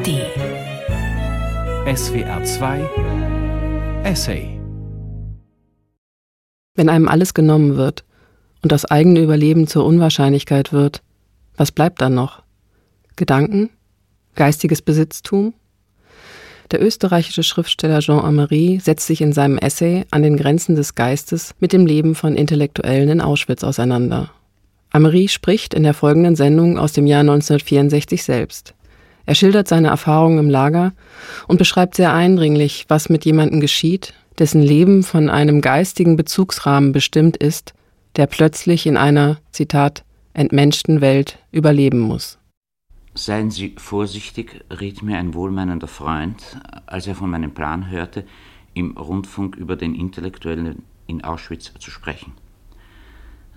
[0.00, 0.08] ARD
[1.94, 2.88] SWR 2
[4.04, 4.58] Essay
[6.74, 8.04] Wenn einem alles genommen wird
[8.62, 11.02] und das eigene Überleben zur Unwahrscheinlichkeit wird,
[11.54, 12.42] was bleibt dann noch?
[13.16, 13.68] Gedanken?
[14.36, 15.52] Geistiges Besitztum?
[16.70, 21.54] Der österreichische Schriftsteller Jean Amery setzt sich in seinem Essay an den Grenzen des Geistes
[21.60, 24.30] mit dem Leben von Intellektuellen in Auschwitz auseinander.
[24.92, 28.74] Amery spricht in der folgenden Sendung aus dem Jahr 1964 selbst.
[29.26, 30.92] Er schildert seine Erfahrungen im Lager
[31.46, 37.36] und beschreibt sehr eindringlich, was mit jemandem geschieht, dessen Leben von einem geistigen Bezugsrahmen bestimmt
[37.36, 37.74] ist,
[38.16, 42.38] der plötzlich in einer, Zitat, entmenschten Welt überleben muss.
[43.14, 48.24] Seien Sie vorsichtig, riet mir ein wohlmeinender Freund, als er von meinem Plan hörte,
[48.72, 52.32] im Rundfunk über den Intellektuellen in Auschwitz zu sprechen.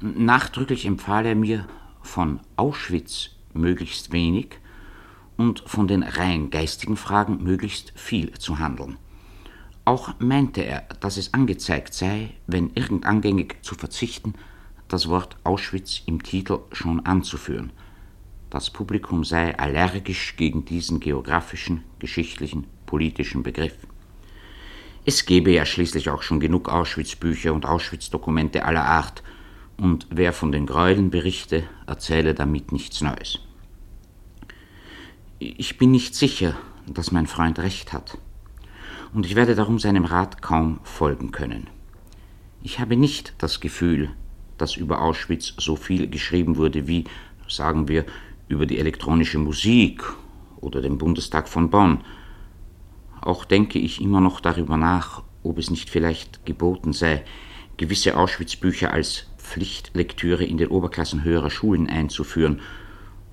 [0.01, 1.67] Nachdrücklich empfahl er mir,
[2.01, 4.57] von Auschwitz möglichst wenig
[5.37, 8.97] und von den rein geistigen Fragen möglichst viel zu handeln.
[9.85, 14.33] Auch meinte er, dass es angezeigt sei, wenn irgend angängig zu verzichten,
[14.87, 17.71] das Wort Auschwitz im Titel schon anzuführen–
[18.53, 23.75] das Publikum sei allergisch gegen diesen geografischen, geschichtlichen, politischen Begriff.
[25.05, 29.23] Es gebe ja schließlich auch schon genug Auschwitz-Bücher und Auschwitz-Dokumente aller Art,
[29.75, 33.39] und wer von den Gräueln berichte, erzähle damit nichts Neues.
[35.45, 36.55] Ich bin nicht sicher,
[36.87, 38.17] dass mein Freund recht hat,
[39.13, 41.67] und ich werde darum seinem Rat kaum folgen können.
[42.61, 44.09] Ich habe nicht das Gefühl,
[44.57, 47.03] dass über Auschwitz so viel geschrieben wurde wie,
[47.49, 48.05] sagen wir,
[48.47, 50.01] über die elektronische Musik
[50.61, 52.05] oder den Bundestag von Bonn.
[53.19, 57.25] Auch denke ich immer noch darüber nach, ob es nicht vielleicht geboten sei,
[57.75, 62.61] gewisse Auschwitz-Bücher als Pflichtlektüre in den Oberklassen höherer Schulen einzuführen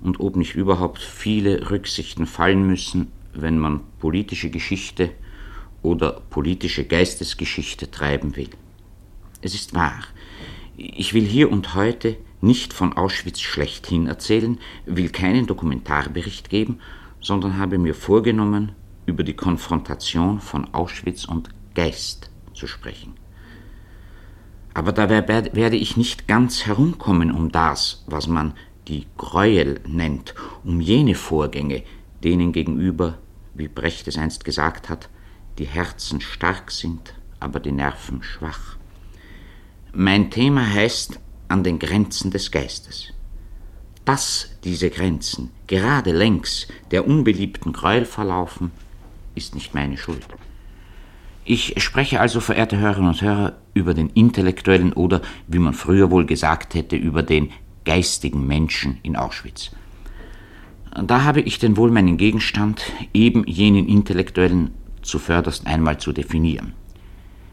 [0.01, 5.11] und ob nicht überhaupt viele Rücksichten fallen müssen, wenn man politische Geschichte
[5.81, 8.49] oder politische Geistesgeschichte treiben will.
[9.41, 10.03] Es ist wahr,
[10.77, 16.79] ich will hier und heute nicht von Auschwitz schlechthin erzählen, will keinen Dokumentarbericht geben,
[17.19, 18.73] sondern habe mir vorgenommen,
[19.05, 23.13] über die Konfrontation von Auschwitz und Geist zu sprechen.
[24.73, 28.53] Aber dabei werde ich nicht ganz herumkommen um das, was man
[28.87, 30.33] die Gräuel nennt,
[30.63, 31.83] um jene Vorgänge,
[32.23, 33.17] denen gegenüber,
[33.53, 35.09] wie Brecht es einst gesagt hat,
[35.57, 38.77] die Herzen stark sind, aber die Nerven schwach.
[39.93, 43.13] Mein Thema heißt an den Grenzen des Geistes.
[44.05, 48.71] Dass diese Grenzen gerade längs der unbeliebten Gräuel verlaufen,
[49.35, 50.25] ist nicht meine Schuld.
[51.43, 56.25] Ich spreche also, verehrte Hörerinnen und Hörer, über den intellektuellen oder, wie man früher wohl
[56.25, 57.51] gesagt hätte, über den
[57.85, 59.71] geistigen Menschen in Auschwitz.
[61.03, 62.83] Da habe ich denn wohl meinen Gegenstand,
[63.13, 64.71] eben jenen Intellektuellen
[65.01, 66.73] zuvörderst einmal zu definieren.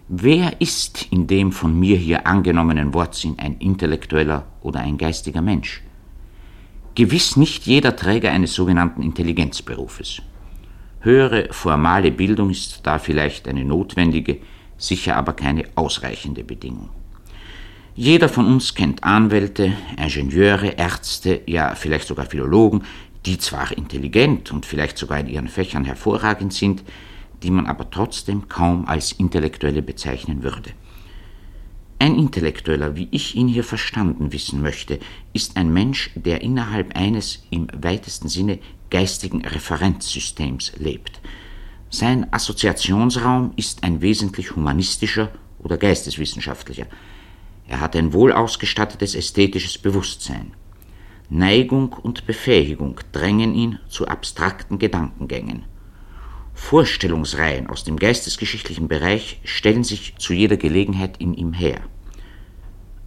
[0.08, 5.82] Wer ist in dem von mir hier angenommenen Wortsinn ein intellektueller oder ein geistiger Mensch?
[6.94, 10.22] Gewiss nicht jeder Träger eines sogenannten Intelligenzberufes.
[11.00, 14.38] Höhere formale Bildung ist da vielleicht eine notwendige,
[14.78, 16.88] sicher aber keine ausreichende Bedingung.
[18.00, 22.84] Jeder von uns kennt Anwälte, Ingenieure, Ärzte, ja vielleicht sogar Philologen,
[23.26, 26.84] die zwar intelligent und vielleicht sogar in ihren Fächern hervorragend sind,
[27.42, 30.70] die man aber trotzdem kaum als Intellektuelle bezeichnen würde.
[31.98, 35.00] Ein Intellektueller, wie ich ihn hier verstanden wissen möchte,
[35.32, 38.60] ist ein Mensch, der innerhalb eines im weitesten Sinne
[38.90, 41.20] geistigen Referenzsystems lebt.
[41.90, 46.86] Sein Assoziationsraum ist ein wesentlich humanistischer oder geisteswissenschaftlicher.
[47.68, 50.52] Er hat ein wohl ausgestattetes ästhetisches Bewusstsein.
[51.28, 55.64] Neigung und Befähigung drängen ihn zu abstrakten Gedankengängen.
[56.54, 61.80] Vorstellungsreihen aus dem geistesgeschichtlichen Bereich stellen sich zu jeder Gelegenheit in ihm her.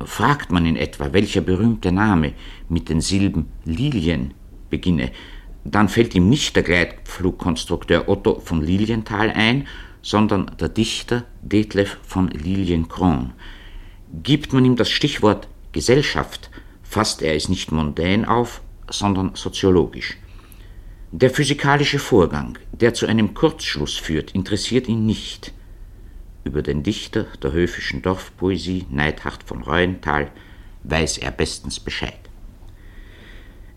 [0.05, 2.33] Fragt man in etwa, welcher berühmte Name
[2.69, 4.33] mit den Silben Lilien
[4.69, 5.11] beginne,
[5.63, 9.67] dann fällt ihm nicht der Gleitflugkonstrukteur Otto von Lilienthal ein,
[10.01, 13.33] sondern der Dichter Detlef von Lilienkron.
[14.13, 16.49] Gibt man ihm das Stichwort Gesellschaft,
[16.83, 20.17] fasst er es nicht mondän auf, sondern soziologisch.
[21.11, 25.53] Der physikalische Vorgang, der zu einem Kurzschluss führt, interessiert ihn nicht.
[26.43, 30.31] Über den Dichter der höfischen Dorfpoesie Neidhard von Reuenthal
[30.83, 32.19] weiß er bestens Bescheid.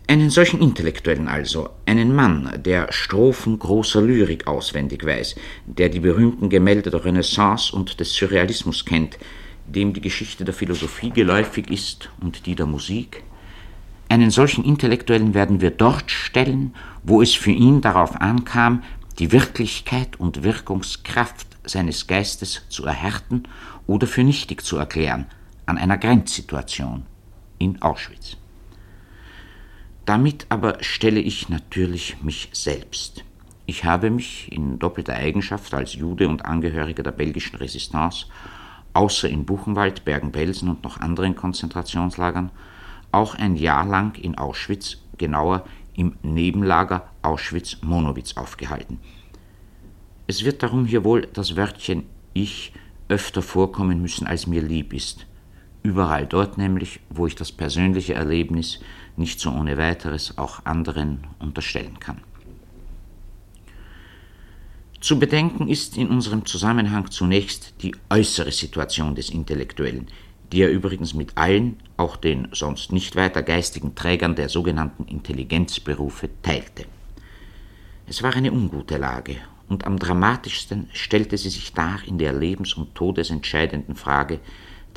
[0.08, 5.36] Einen solchen Intellektuellen also, einen Mann, der Strophen großer Lyrik auswendig weiß,
[5.66, 9.16] der die berühmten Gemälde der Renaissance und des Surrealismus kennt,
[9.66, 13.22] dem die Geschichte der Philosophie geläufig ist und die der Musik,
[14.08, 18.82] Einen solchen Intellektuellen werden wir dort stellen, wo es für ihn darauf ankam,
[19.18, 23.44] die Wirklichkeit und Wirkungskraft seines Geistes zu erhärten
[23.86, 25.26] oder für nichtig zu erklären,
[25.66, 27.06] an einer Grenzsituation
[27.58, 28.36] in Auschwitz.
[30.04, 33.24] Damit aber stelle ich natürlich mich selbst.
[33.66, 38.26] Ich habe mich in doppelter Eigenschaft als Jude und Angehöriger der belgischen Resistance,
[38.94, 42.50] außer in Buchenwald, Bergen-Belsen und noch anderen Konzentrationslagern,
[43.12, 45.64] auch ein Jahr lang in Auschwitz, genauer
[45.94, 48.98] im Nebenlager Auschwitz-Monowitz aufgehalten.
[50.26, 52.72] Es wird darum hier wohl das Wörtchen ich
[53.08, 55.26] öfter vorkommen müssen, als mir lieb ist.
[55.82, 58.80] Überall dort nämlich, wo ich das persönliche Erlebnis
[59.16, 62.22] nicht so ohne weiteres auch anderen unterstellen kann.
[65.04, 70.08] Zu bedenken ist in unserem Zusammenhang zunächst die äußere Situation des Intellektuellen,
[70.50, 76.30] die er übrigens mit allen, auch den sonst nicht weiter geistigen Trägern der sogenannten Intelligenzberufe
[76.40, 76.86] teilte.
[78.06, 79.36] Es war eine ungute Lage,
[79.68, 84.40] und am dramatischsten stellte sie sich dar in der lebens- und todesentscheidenden Frage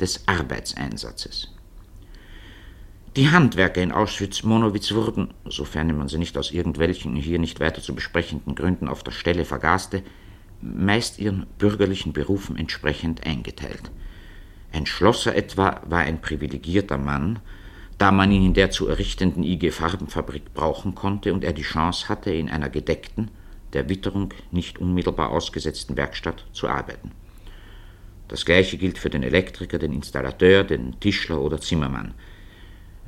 [0.00, 1.54] des Arbeitseinsatzes.
[3.16, 7.94] Die Handwerker in Auschwitz-Monowitz wurden, sofern man sie nicht aus irgendwelchen hier nicht weiter zu
[7.94, 10.02] besprechenden Gründen auf der Stelle vergaßte,
[10.60, 13.90] meist ihren bürgerlichen Berufen entsprechend eingeteilt.
[14.72, 17.38] Ein Schlosser etwa war ein privilegierter Mann,
[17.96, 22.08] da man ihn in der zu errichtenden IG Farbenfabrik brauchen konnte und er die Chance
[22.08, 23.30] hatte, in einer gedeckten,
[23.72, 27.12] der Witterung nicht unmittelbar ausgesetzten Werkstatt zu arbeiten.
[28.28, 32.12] Das gleiche gilt für den Elektriker, den Installateur, den Tischler oder Zimmermann–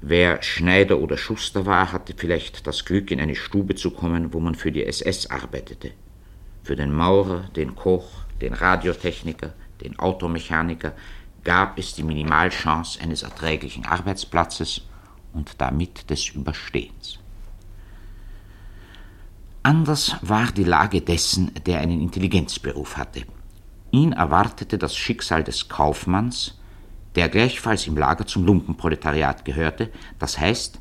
[0.02, 4.40] Wer Schneider oder Schuster war, hatte vielleicht das Glück, in eine Stube zu kommen, wo
[4.40, 5.92] man für die SS arbeitete.
[6.62, 8.08] Für den Maurer, den Koch,
[8.40, 9.52] den Radiotechniker,
[9.82, 10.92] den Automechaniker
[11.44, 14.82] gab es die Minimalchance eines erträglichen Arbeitsplatzes
[15.32, 17.18] und damit des Überstehens.
[19.62, 23.24] Anders war die Lage dessen, der einen Intelligenzberuf hatte.
[23.90, 26.59] Ihn erwartete das Schicksal des Kaufmanns,
[27.14, 30.80] der gleichfalls im Lager zum Lumpenproletariat gehörte, das heißt,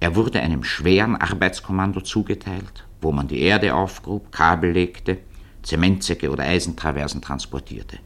[0.00, 5.18] er wurde einem schweren Arbeitskommando zugeteilt, wo man die Erde aufgrub, Kabel legte,
[5.62, 7.98] Zementsäcke oder Eisentraversen transportierte.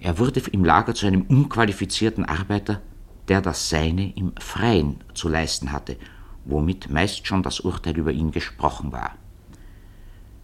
[0.00, 2.82] Er wurde im Lager zu einem unqualifizierten Arbeiter,
[3.26, 5.96] der das Seine im Freien zu leisten hatte,
[6.44, 9.16] womit meist schon das Urteil über ihn gesprochen war.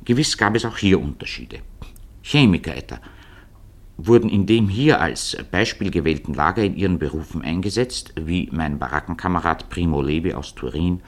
[0.04, 1.60] Gewiss gab es auch hier Unterschiede.
[2.22, 2.98] Chemiker etwa
[3.96, 9.68] wurden in dem hier als Beispiel gewählten Lager in ihren Berufen eingesetzt, wie mein Barackenkamerad
[9.68, 11.02] Primo Levi aus Turin,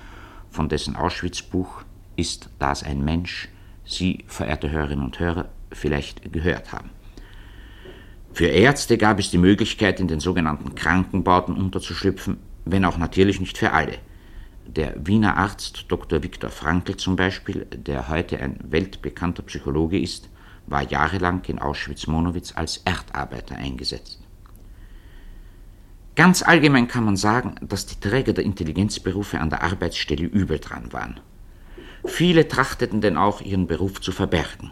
[0.51, 1.83] von dessen Auschwitz-Buch
[2.17, 3.49] Ist das ein Mensch?
[3.85, 6.91] Sie, verehrte Hörerinnen und Hörer, vielleicht gehört haben.
[8.33, 13.59] Für Ärzte gab es die Möglichkeit, in den sogenannten Krankenbauten unterzuschlüpfen, wenn auch natürlich nicht
[13.59, 13.99] für alle.
[14.67, 16.23] Der Wiener Arzt Dr.
[16.23, 20.31] Viktor Frankl zum Beispiel, der heute ein weltbekannter Psychologe ist,
[20.67, 24.21] war jahrelang in Auschwitz-Monowitz als Erdarbeiter eingesetzt.
[26.17, 30.93] Ganz allgemein kann man sagen, dass die Träger der Intelligenzberufe an der Arbeitsstelle übel dran
[30.93, 31.21] waren.
[32.05, 34.71] Viele trachteten denn auch, ihren Beruf zu verbergen.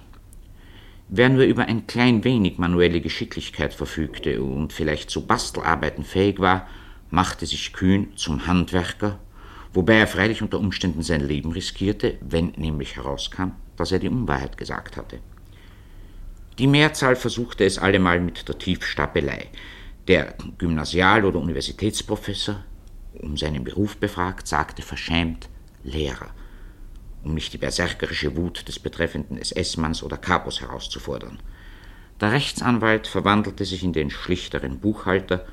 [1.08, 6.68] Wer nur über ein klein wenig manuelle Geschicklichkeit verfügte und vielleicht zu Bastelarbeiten fähig war,
[7.10, 9.18] machte sich kühn zum Handwerker,
[9.74, 14.56] wobei er freilich unter Umständen sein Leben riskierte, wenn nämlich herauskam, dass er die Unwahrheit
[14.56, 15.18] gesagt hatte.
[16.58, 19.48] Die Mehrzahl versuchte es allemal mit der Tiefstapelei.
[20.06, 22.62] Der Gymnasial- oder Universitätsprofessor,
[23.14, 25.48] um seinen Beruf befragt, sagte verschämt
[25.82, 26.30] Lehrer,
[27.24, 31.38] um nicht die berserkerische Wut des betreffenden SS-Manns oder Kapos herauszufordern.
[32.20, 35.46] Der Rechtsanwalt verwandelte sich in den schlichteren Buchhalter,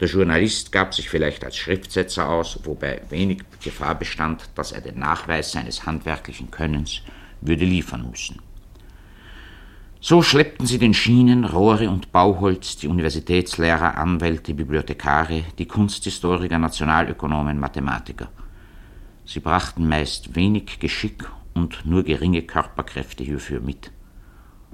[0.00, 4.98] der Journalist gab sich vielleicht als Schriftsetzer aus, wobei wenig Gefahr bestand, dass er den
[4.98, 7.00] Nachweis seines handwerklichen Könnens
[7.40, 8.40] würde liefern müssen.
[10.00, 17.58] So schleppten sie den Schienen, Rohre und Bauholz, die Universitätslehrer, Anwälte, Bibliothekare, die Kunsthistoriker, Nationalökonomen,
[17.58, 18.28] Mathematiker.
[19.24, 23.90] Sie brachten meist wenig Geschick und nur geringe Körperkräfte hierfür mit.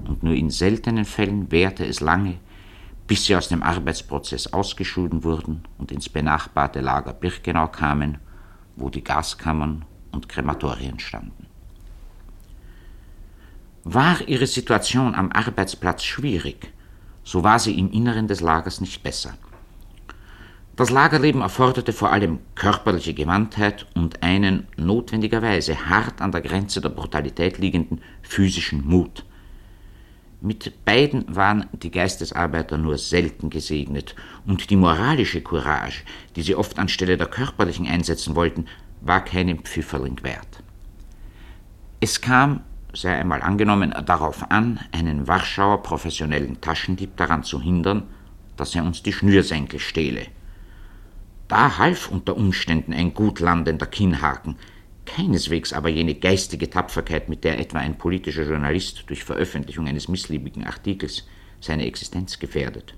[0.04, 2.38] Und nur in seltenen Fällen währte es lange,
[3.06, 8.18] bis sie aus dem Arbeitsprozess ausgeschieden wurden und ins benachbarte Lager Birkenau kamen,
[8.76, 11.46] wo die Gaskammern und Krematorien standen.
[13.84, 16.72] War ihre Situation am Arbeitsplatz schwierig,
[17.24, 19.34] so war sie im Inneren des Lagers nicht besser.
[20.76, 26.88] Das Lagerleben erforderte vor allem körperliche Gewandtheit und einen notwendigerweise hart an der Grenze der
[26.88, 29.24] Brutalität liegenden physischen Mut.
[30.40, 36.78] Mit beiden waren die Geistesarbeiter nur selten gesegnet, und die moralische Courage, die sie oft
[36.78, 38.66] anstelle der körperlichen einsetzen wollten,
[39.00, 40.62] war keinen Pfifferling wert.
[42.00, 42.62] Es kam,
[42.92, 48.04] sei einmal angenommen, darauf an, einen Warschauer professionellen Taschendieb daran zu hindern,
[48.56, 50.26] dass er uns die Schnürsenkel stehle.
[51.48, 54.56] Da half unter Umständen ein gut landender Kinnhaken,
[55.04, 60.64] keineswegs aber jene geistige Tapferkeit, mit der etwa ein politischer Journalist durch Veröffentlichung eines missliebigen
[60.64, 61.26] Artikels
[61.60, 62.94] seine Existenz gefährdet.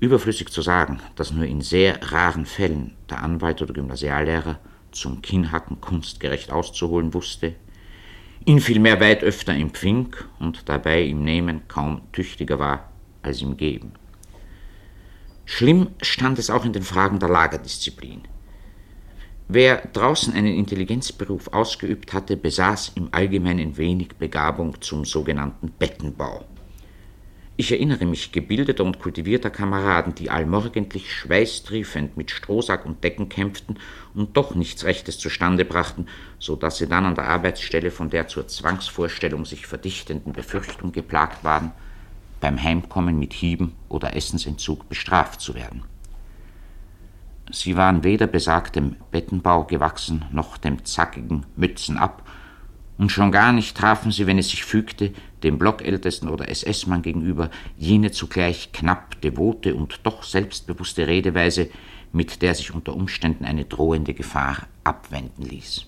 [0.00, 4.58] Überflüssig zu sagen, dass nur in sehr raren Fällen der Anwalt oder Gymnasiallehrer
[4.92, 7.54] zum Kinnhacken kunstgerecht auszuholen wusste,
[8.44, 12.90] ihn vielmehr weit öfter empfing und dabei im Nehmen kaum tüchtiger war
[13.22, 13.92] als im Geben.
[15.44, 18.22] Schlimm stand es auch in den Fragen der Lagerdisziplin.
[19.48, 26.44] Wer draußen einen Intelligenzberuf ausgeübt hatte, besaß im Allgemeinen wenig Begabung zum sogenannten Bettenbau.
[27.58, 33.78] Ich erinnere mich gebildeter und kultivierter Kameraden, die allmorgendlich schweißtriefend mit Strohsack und Decken kämpften
[34.14, 36.06] und doch nichts Rechtes zustande brachten,
[36.38, 41.44] so dass sie dann an der Arbeitsstelle von der zur Zwangsvorstellung sich verdichtenden Befürchtung geplagt
[41.44, 41.72] waren,
[42.40, 45.82] beim Heimkommen mit Hieben oder Essensentzug bestraft zu werden.
[47.50, 52.22] Sie waren weder besagtem Bettenbau gewachsen, noch dem zackigen Mützen ab,
[52.98, 55.12] und schon gar nicht trafen sie, wenn es sich fügte,
[55.42, 61.68] dem Blockältesten oder SS-Mann gegenüber jene zugleich knapp devote und doch selbstbewusste Redeweise,
[62.12, 65.86] mit der sich unter Umständen eine drohende Gefahr abwenden ließ.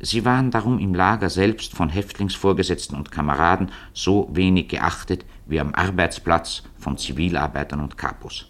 [0.00, 5.74] Sie waren darum im Lager selbst von Häftlingsvorgesetzten und Kameraden so wenig geachtet wie am
[5.74, 8.46] Arbeitsplatz von Zivilarbeitern und Kapos.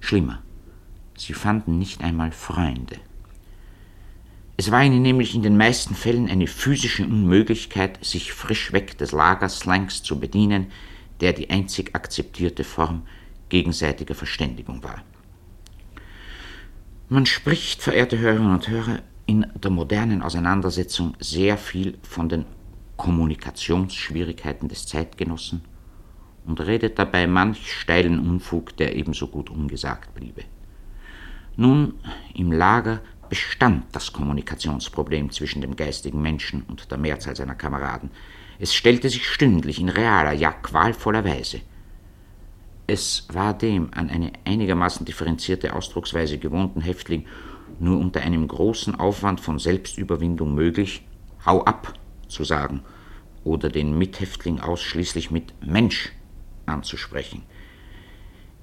[0.00, 0.42] Schlimmer,
[1.16, 2.96] Sie fanden nicht einmal Freunde.
[4.58, 10.02] Es war ihnen nämlich in den meisten Fällen eine physische Unmöglichkeit, sich frischweg des Lagerslangs
[10.02, 10.68] zu bedienen,
[11.20, 13.02] der die einzig akzeptierte Form
[13.48, 15.02] gegenseitiger Verständigung war.
[17.08, 22.46] Man spricht, verehrte Hörerinnen und Hörer, in der modernen Auseinandersetzung sehr viel von den
[22.96, 25.62] Kommunikationsschwierigkeiten des Zeitgenossen
[26.46, 30.44] und redet dabei manch steilen Unfug, der ebenso gut ungesagt bliebe.
[31.56, 31.94] Nun,
[32.34, 38.10] im Lager bestand das Kommunikationsproblem zwischen dem geistigen Menschen und der Mehrzahl seiner Kameraden.
[38.58, 41.60] Es stellte sich stündlich in realer, ja qualvoller Weise.
[42.86, 47.26] Es war dem an eine einigermaßen differenzierte Ausdrucksweise gewohnten Häftling
[47.80, 51.04] nur unter einem großen Aufwand von Selbstüberwindung möglich,
[51.44, 51.94] hau ab
[52.28, 52.82] zu sagen
[53.44, 56.12] oder den Mithäftling ausschließlich mit Mensch
[56.66, 57.42] anzusprechen–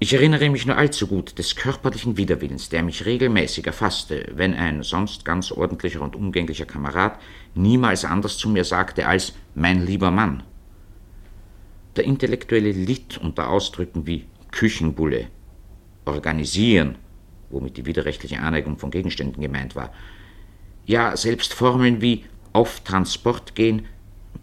[0.00, 4.82] ich erinnere mich nur allzu gut des körperlichen Widerwillens, der mich regelmäßig erfasste, wenn ein
[4.82, 7.18] sonst ganz ordentlicher und umgänglicher Kamerad
[7.54, 10.42] niemals anders zu mir sagte als mein lieber Mann.
[11.96, 15.28] Der Intellektuelle litt unter Ausdrücken wie Küchenbulle,
[16.04, 16.96] organisieren,
[17.50, 19.92] womit die widerrechtliche Aneigung von Gegenständen gemeint war.
[20.86, 23.86] Ja, selbst Formeln wie auf Transport gehen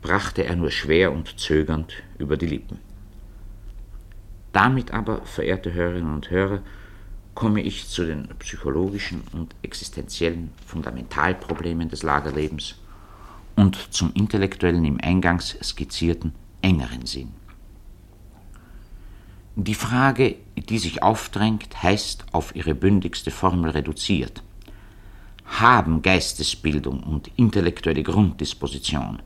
[0.02, 2.80] brachte er nur schwer und zögernd über die Lippen.
[4.54, 6.62] Damit aber, verehrte Hörerinnen und Hörer,
[7.34, 12.76] komme ich zu den psychologischen und existenziellen Fundamentalproblemen des Lagerlebens
[13.56, 17.32] und zum intellektuellen im eingangs skizzierten engeren Sinn.
[19.56, 24.44] Die Frage, die sich aufdrängt, heißt auf ihre bündigste Formel reduziert.
[25.46, 29.22] Haben Geistesbildung und intellektuelle Grunddisposition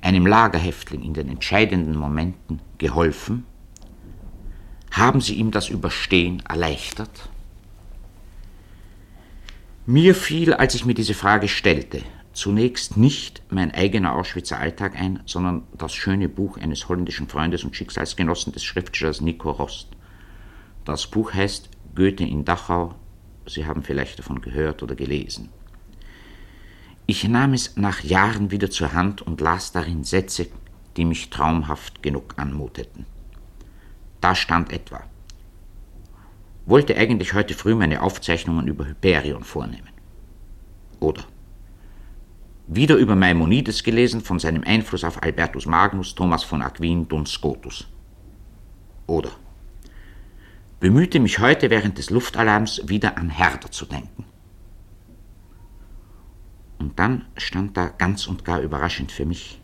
[0.00, 3.44] einem Lagerhäftling in den entscheidenden Momenten geholfen
[4.90, 7.28] haben Sie ihm das Überstehen erleichtert?
[9.86, 15.20] Mir fiel, als ich mir diese Frage stellte, zunächst nicht mein eigener Auschwitzer Alltag ein,
[15.26, 19.88] sondern das schöne Buch eines holländischen Freundes und Schicksalsgenossen des Schriftstellers Nico Rost.
[20.84, 22.94] Das Buch heißt Goethe in Dachau.
[23.46, 25.48] Sie haben vielleicht davon gehört oder gelesen.
[27.06, 30.46] Ich nahm es nach Jahren wieder zur Hand und las darin Sätze,
[30.96, 33.06] die mich traumhaft genug anmuteten.
[34.20, 35.02] Da stand etwa.
[36.66, 39.88] Wollte eigentlich heute früh meine Aufzeichnungen über Hyperion vornehmen.
[41.00, 41.24] Oder
[42.66, 47.88] wieder über Maimonides gelesen von seinem Einfluss auf Albertus Magnus, Thomas von Aquin, Duns Scotus.
[49.06, 49.30] Oder
[50.78, 54.24] bemühte mich heute während des Luftalarms wieder an Herder zu denken.
[56.78, 59.60] Und dann stand da ganz und gar überraschend für mich.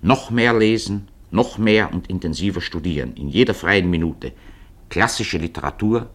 [0.00, 4.32] Noch mehr lesen, noch mehr und intensiver studieren, in jeder freien Minute,
[4.88, 6.10] klassische Literatur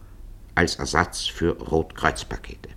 [0.56, 2.70] als Ersatz für Rotkreuzpakete.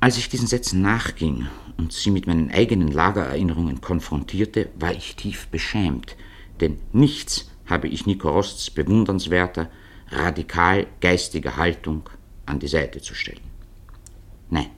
[0.00, 5.46] Als ich diesen Sätzen nachging und sie mit meinen eigenen Lagererinnerungen konfrontierte, war ich tief
[5.46, 6.16] beschämt,
[6.60, 9.70] denn nichts habe ich Nico Rosts bewundernswerter,
[10.10, 12.10] radikal geistiger Haltung
[12.46, 13.40] an die Seite zu stellen.
[14.50, 14.70] Nein,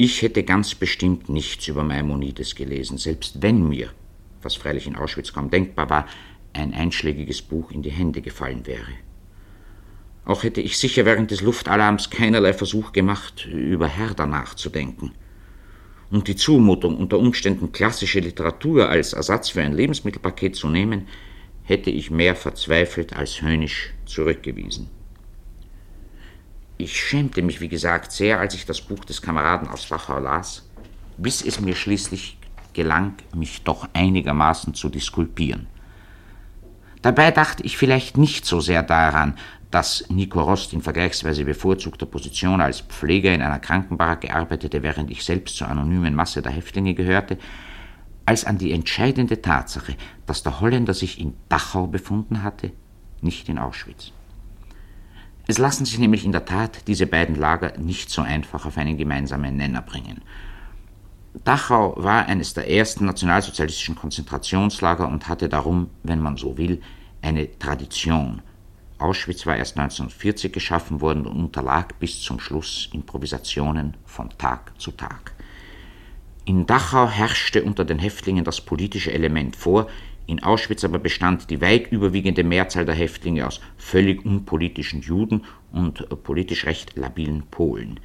[0.00, 3.90] ich hätte ganz bestimmt nichts über Maimonides gelesen, selbst wenn mir,
[4.42, 6.06] was freilich in Auschwitz kaum denkbar war,
[6.52, 8.92] ein einschlägiges Buch in die Hände gefallen wäre.
[10.24, 15.12] Auch hätte ich sicher während des Luftalarms keinerlei Versuch gemacht, über Herder nachzudenken.
[16.10, 21.08] Und die Zumutung, unter Umständen klassische Literatur als Ersatz für ein Lebensmittelpaket zu nehmen,
[21.64, 24.88] hätte ich mehr verzweifelt als höhnisch zurückgewiesen.
[26.80, 30.64] Ich schämte mich, wie gesagt, sehr, als ich das Buch des Kameraden aus Dachau las,
[31.16, 32.38] bis es mir schließlich
[32.72, 35.66] gelang, mich doch einigermaßen zu diskulpieren.
[37.02, 39.34] Dabei dachte ich vielleicht nicht so sehr daran,
[39.72, 45.24] dass Nico Rost in vergleichsweise bevorzugter Position als Pfleger in einer Krankenbaracke arbeitete, während ich
[45.24, 47.38] selbst zur anonymen Masse der Häftlinge gehörte,
[48.24, 52.70] als an die entscheidende Tatsache, dass der Holländer sich in Dachau befunden hatte,
[53.20, 54.12] nicht in Auschwitz.
[55.50, 58.98] Es lassen sich nämlich in der Tat diese beiden Lager nicht so einfach auf einen
[58.98, 60.20] gemeinsamen Nenner bringen.
[61.42, 66.82] Dachau war eines der ersten nationalsozialistischen Konzentrationslager und hatte darum, wenn man so will,
[67.22, 68.42] eine Tradition.
[68.98, 74.90] Auschwitz war erst 1940 geschaffen worden und unterlag bis zum Schluss Improvisationen von Tag zu
[74.90, 75.32] Tag.
[76.44, 79.86] In Dachau herrschte unter den Häftlingen das politische Element vor,
[80.28, 86.06] in Auschwitz aber bestand die weit überwiegende Mehrzahl der Häftlinge aus völlig unpolitischen Juden und
[86.22, 87.98] politisch recht labilen Polen.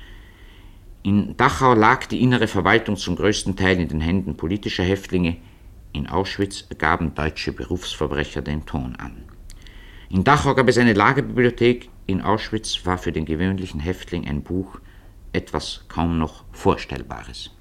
[1.03, 5.35] In Dachau lag die innere Verwaltung zum größten Teil in den Händen politischer Häftlinge,
[5.91, 9.25] in Auschwitz gaben deutsche Berufsverbrecher den Ton an.
[10.09, 14.79] In Dachau gab es eine Lagerbibliothek, in Auschwitz war für den gewöhnlichen Häftling ein Buch
[15.33, 17.51] etwas kaum noch Vorstellbares.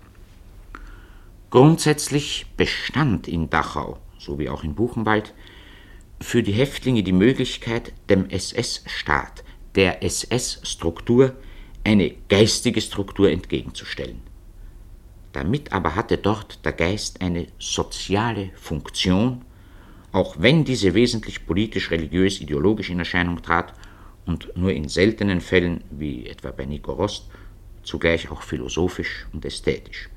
[1.50, 5.34] Grundsätzlich bestand in Dachau, so wie auch in Buchenwald,
[6.20, 11.34] für die Häftlinge die Möglichkeit, dem SS-Staat, der SS-Struktur,
[11.84, 14.20] eine geistige Struktur entgegenzustellen.
[15.32, 19.42] Damit aber hatte dort der Geist eine soziale Funktion,
[20.12, 23.72] auch wenn diese wesentlich politisch-religiös-ideologisch in Erscheinung trat
[24.26, 27.28] und nur in seltenen Fällen, wie etwa bei Nico Rost,
[27.82, 30.11] zugleich auch philosophisch und ästhetisch.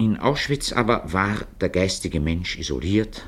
[0.00, 3.26] In Auschwitz aber war der geistige Mensch isoliert,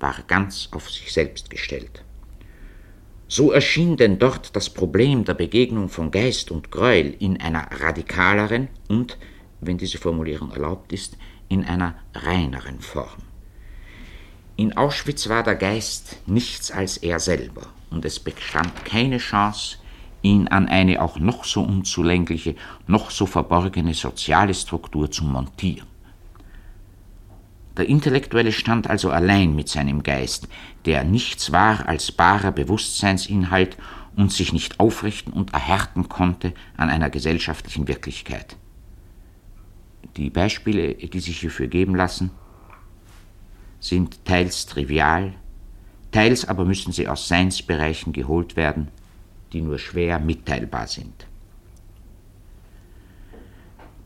[0.00, 2.04] war ganz auf sich selbst gestellt.
[3.26, 8.68] So erschien denn dort das Problem der Begegnung von Geist und Gräuel in einer radikaleren
[8.86, 9.16] und,
[9.62, 11.16] wenn diese Formulierung erlaubt ist,
[11.48, 13.22] in einer reineren Form.
[14.56, 19.78] In Auschwitz war der Geist nichts als er selber, und es bestand keine Chance,
[20.20, 25.93] ihn an eine auch noch so unzulängliche, noch so verborgene soziale Struktur zu montieren.
[27.76, 30.48] Der Intellektuelle stand also allein mit seinem Geist,
[30.84, 33.76] der nichts war als barer Bewusstseinsinhalt
[34.16, 38.56] und sich nicht aufrichten und erhärten konnte an einer gesellschaftlichen Wirklichkeit.
[40.16, 42.30] Die Beispiele, die sich hierfür geben lassen,
[43.80, 45.34] sind teils trivial,
[46.12, 48.88] teils aber müssen sie aus Seinsbereichen geholt werden,
[49.52, 51.26] die nur schwer mitteilbar sind.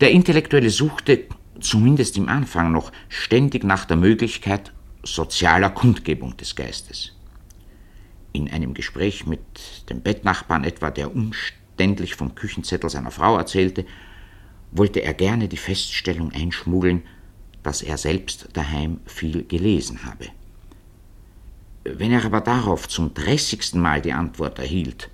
[0.00, 1.24] Der Intellektuelle suchte
[1.60, 7.12] zumindest im Anfang noch ständig nach der Möglichkeit sozialer Kundgebung des Geistes.
[8.32, 9.40] In einem Gespräch mit
[9.88, 13.86] dem Bettnachbarn etwa, der umständlich vom Küchenzettel seiner Frau erzählte,
[14.70, 17.02] wollte er gerne die Feststellung einschmuggeln,
[17.62, 20.26] dass er selbst daheim viel gelesen habe.
[21.84, 25.10] Wenn er aber darauf zum dreißigsten Mal die Antwort erhielt,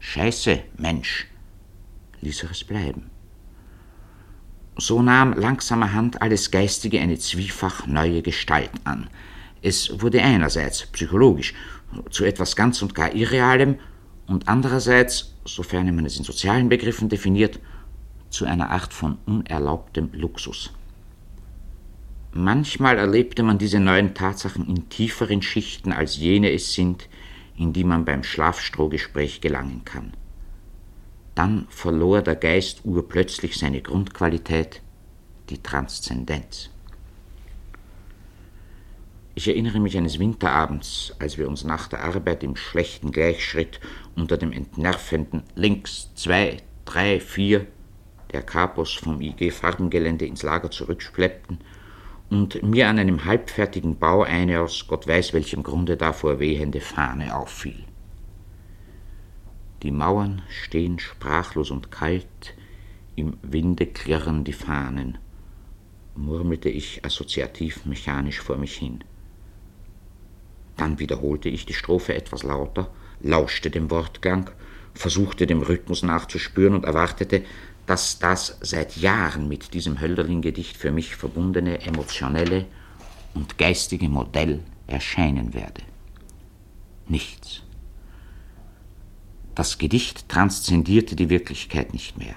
[0.00, 1.26] Scheiße, Mensch,
[2.20, 3.10] ließ er es bleiben.
[4.80, 9.10] So nahm langsamerhand alles Geistige eine zwiefach neue Gestalt an.
[9.60, 11.52] Es wurde einerseits psychologisch
[12.10, 13.80] zu etwas ganz und gar Irrealem
[14.28, 17.58] und andererseits, sofern man es in sozialen Begriffen definiert,
[18.30, 20.70] zu einer Art von unerlaubtem Luxus.
[22.32, 27.08] Manchmal erlebte man diese neuen Tatsachen in tieferen Schichten, als jene es sind,
[27.56, 30.12] in die man beim Schlafstrohgespräch gelangen kann.
[31.38, 34.82] Dann verlor der Geist urplötzlich seine Grundqualität,
[35.50, 36.68] die Transzendenz.
[39.36, 43.78] Ich erinnere mich eines Winterabends, als wir uns nach der Arbeit im schlechten Gleichschritt
[44.16, 47.68] unter dem entnervenden links zwei, drei, vier
[48.32, 51.60] der Kapos vom IG Farbengelände ins Lager zurückschleppten
[52.30, 57.36] und mir an einem halbfertigen Bau eine aus Gott weiß welchem Grunde davor wehende Fahne
[57.36, 57.87] auffiel.
[59.82, 62.54] Die Mauern stehen sprachlos und kalt,
[63.14, 65.18] im Winde klirren die Fahnen,
[66.16, 69.04] murmelte ich assoziativ mechanisch vor mich hin.
[70.76, 74.50] Dann wiederholte ich die Strophe etwas lauter, lauschte dem Wortgang,
[74.94, 77.44] versuchte dem Rhythmus nachzuspüren und erwartete,
[77.86, 82.66] dass das seit Jahren mit diesem Hölderlin-Gedicht für mich verbundene emotionelle
[83.34, 85.82] und geistige Modell erscheinen werde.
[87.08, 87.62] Nichts.
[89.58, 92.36] Das Gedicht transzendierte die Wirklichkeit nicht mehr.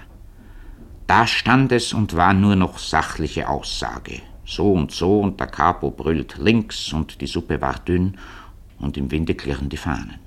[1.06, 4.22] Da stand es und war nur noch sachliche Aussage.
[4.44, 8.18] So und so und der Capo brüllt links und die Suppe war dünn
[8.80, 10.18] und im Winde klirren die Fahnen.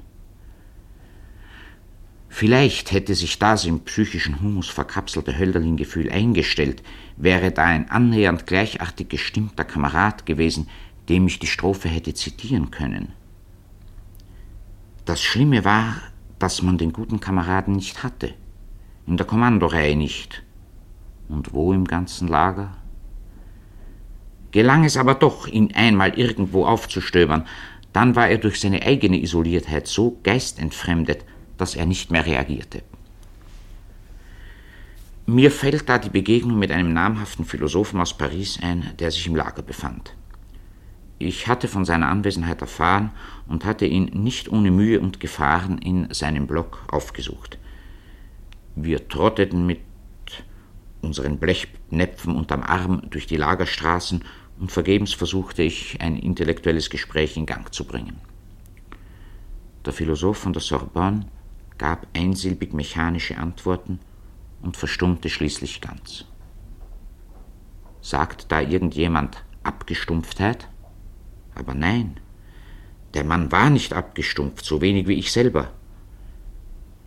[2.30, 6.82] Vielleicht hätte sich das im psychischen Humus verkapselte Hölderlin-Gefühl eingestellt,
[7.18, 10.70] wäre da ein annähernd gleichartig gestimmter Kamerad gewesen,
[11.10, 13.12] dem ich die Strophe hätte zitieren können.
[15.04, 15.98] Das Schlimme war,
[16.46, 18.36] dass man den guten Kameraden nicht hatte,
[19.08, 20.44] in der Kommandoreihe nicht.
[21.28, 22.78] Und wo im ganzen Lager?
[24.52, 27.48] Gelang es aber doch, ihn einmal irgendwo aufzustöbern,
[27.94, 31.26] dann war er durch seine eigene Isoliertheit so geistentfremdet,
[31.58, 32.84] dass er nicht mehr reagierte.
[35.26, 39.36] Mir fällt da die Begegnung mit einem namhaften Philosophen aus Paris ein, der sich im
[39.36, 40.14] Lager befand.
[41.18, 43.12] Ich hatte von seiner Anwesenheit erfahren
[43.48, 47.58] und hatte ihn nicht ohne Mühe und Gefahren in seinem Block aufgesucht.
[48.76, 49.80] Wir trotteten mit
[51.02, 54.24] unseren Blechnäpfen unterm Arm durch die Lagerstraßen
[54.60, 58.20] und vergebens versuchte ich, ein intellektuelles Gespräch in Gang zu bringen.
[59.86, 61.28] Der Philosoph von der Sorbonne
[61.78, 64.00] gab einsilbig mechanische Antworten
[64.62, 66.26] und verstummte schließlich ganz.
[68.02, 70.68] Sagt da irgendjemand Abgestumpftheit?
[71.56, 72.20] Aber nein,
[73.14, 75.72] der Mann war nicht abgestumpft, so wenig wie ich selber.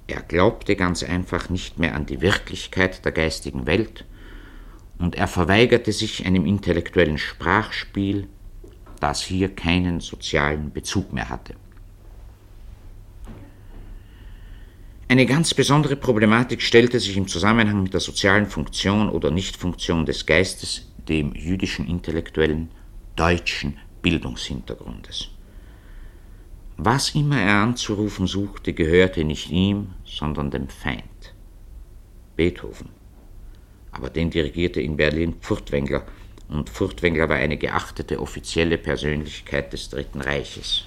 [0.06, 4.06] Er glaubte ganz einfach nicht mehr an die Wirklichkeit der geistigen Welt
[4.98, 8.26] und er verweigerte sich einem intellektuellen Sprachspiel,
[9.00, 11.54] das hier keinen sozialen Bezug mehr hatte.
[15.08, 20.26] Eine ganz besondere Problematik stellte sich im Zusammenhang mit der sozialen Funktion oder Nichtfunktion des
[20.26, 22.70] Geistes, dem jüdischen intellektuellen
[23.16, 25.28] deutschen Bildungshintergrundes.
[26.78, 31.34] Was immer er anzurufen suchte, gehörte nicht ihm, sondern dem Feind.
[32.34, 32.88] Beethoven.
[33.92, 36.06] Aber den dirigierte in Berlin Furtwängler,
[36.48, 40.86] und Furtwängler war eine geachtete offizielle Persönlichkeit des Dritten Reiches.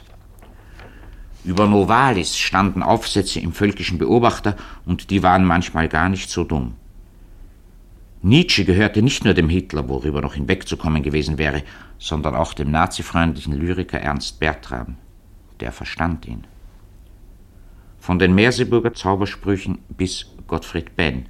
[1.44, 4.56] Über Novalis standen Aufsätze im Völkischen Beobachter,
[4.88, 6.76] und die waren manchmal gar nicht so dumm.
[8.24, 11.64] Nietzsche gehörte nicht nur dem Hitler, worüber noch hinwegzukommen gewesen wäre,
[11.98, 14.98] sondern auch dem nazifreundlichen Lyriker Ernst Bertram.
[15.60, 16.46] Der verstand ihn.
[18.00, 21.26] Von den Merseburger Zaubersprüchen bis Gottfried Benn,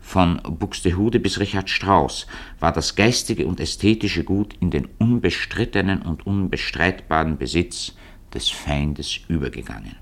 [0.00, 2.26] von Buxtehude bis Richard Strauss
[2.58, 7.94] war das geistige und ästhetische Gut in den unbestrittenen und unbestreitbaren Besitz
[8.34, 9.96] des Feindes übergegangen.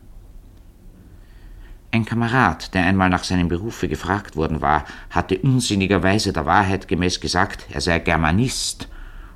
[1.92, 7.20] Ein Kamerad, der einmal nach seinem Berufe gefragt worden war, hatte unsinnigerweise der Wahrheit gemäß
[7.20, 8.88] gesagt, er sei Germanist,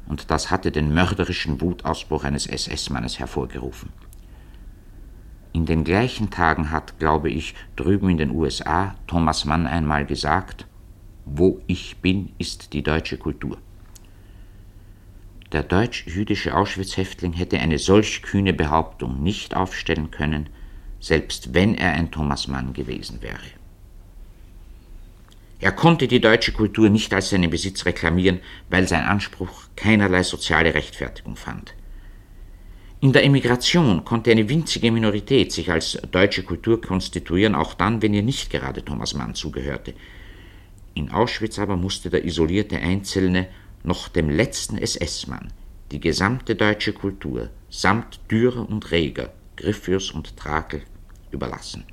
[0.07, 3.91] und das hatte den mörderischen Wutausbruch eines SS-Mannes hervorgerufen.
[5.53, 10.67] In den gleichen Tagen hat, glaube ich, drüben in den USA Thomas Mann einmal gesagt,
[11.25, 13.59] wo ich bin, ist die deutsche Kultur.
[15.53, 20.49] Der deutsch-jüdische Auschwitz-Häftling hätte eine solch kühne Behauptung nicht aufstellen können,
[21.05, 23.51] selbst wenn er ein Thomas Mann gewesen wäre.
[25.61, 28.41] Er konnte die deutsche Kultur nicht als seinen Besitz reklamieren,
[28.71, 31.75] weil sein Anspruch keinerlei soziale Rechtfertigung fand.
[33.01, 38.15] In der Emigration konnte eine winzige Minorität sich als deutsche Kultur konstituieren, auch dann, wenn
[38.15, 39.93] ihr nicht gerade Thomas Mann zugehörte.
[40.95, 43.49] In Auschwitz aber musste der isolierte Einzelne
[43.83, 45.53] noch dem letzten SS-Mann
[45.93, 50.83] die gesamte deutsche Kultur samt Dürer und Reger, Griffius und Trakel
[51.35, 51.85] überlassen.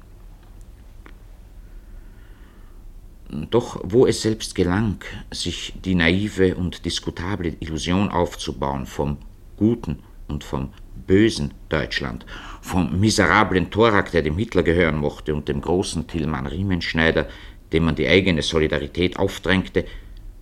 [3.49, 9.17] Doch wo es selbst gelang, sich die naive und diskutable Illusion aufzubauen vom
[9.55, 10.73] guten und vom
[11.07, 12.25] bösen Deutschland,
[12.61, 17.27] vom miserablen Thorak, der dem Hitler gehören mochte, und dem großen Tillmann Riemenschneider,
[17.71, 19.85] dem man die eigene Solidarität aufdrängte,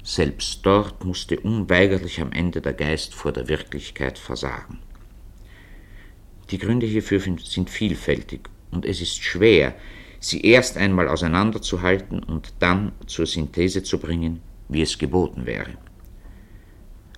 [0.03, 4.79] selbst dort musste unweigerlich am Ende der Geist vor der Wirklichkeit versagen.
[6.49, 9.75] Die Gründe hierfür sind vielfältig und es ist schwer,
[10.19, 15.77] sie erst einmal auseinanderzuhalten und dann zur Synthese zu bringen, wie es geboten wäre.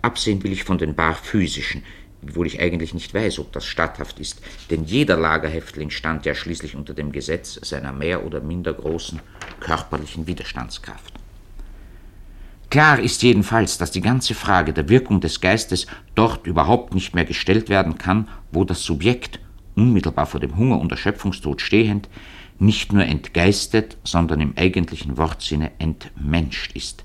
[0.01, 1.83] Absehen will ich von den bar physischen,
[2.21, 6.75] wiewohl ich eigentlich nicht weiß, ob das statthaft ist, denn jeder Lagerhäftling stand ja schließlich
[6.75, 9.19] unter dem Gesetz seiner mehr oder minder großen
[9.59, 11.13] körperlichen Widerstandskraft.
[12.69, 17.25] Klar ist jedenfalls, dass die ganze Frage der Wirkung des Geistes dort überhaupt nicht mehr
[17.25, 19.39] gestellt werden kann, wo das Subjekt,
[19.81, 22.09] unmittelbar vor dem Hunger und Erschöpfungstod stehend,
[22.59, 27.03] nicht nur entgeistet, sondern im eigentlichen Wortsinne entmenscht ist.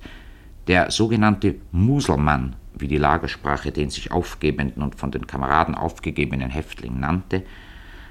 [0.69, 7.01] Der sogenannte Muselmann wie die Lagersprache den sich aufgebenden und von den Kameraden aufgegebenen Häftling
[7.01, 7.43] nannte,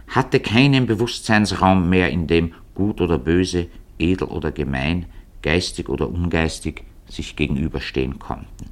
[0.07, 5.05] hatte keinen Bewusstseinsraum mehr, in dem gut oder böse, edel oder gemein,
[5.41, 8.65] geistig oder ungeistig sich gegenüberstehen konnten.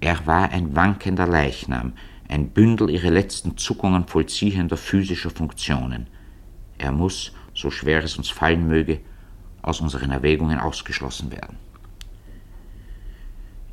[0.00, 1.92] Er war ein wankender Leichnam,
[2.28, 6.06] ein Bündel ihre letzten Zuckungen vollziehender physischer Funktionen.
[6.78, 9.00] Er muss, so schwer es uns fallen möge,
[9.62, 11.56] aus unseren Erwägungen ausgeschlossen werden.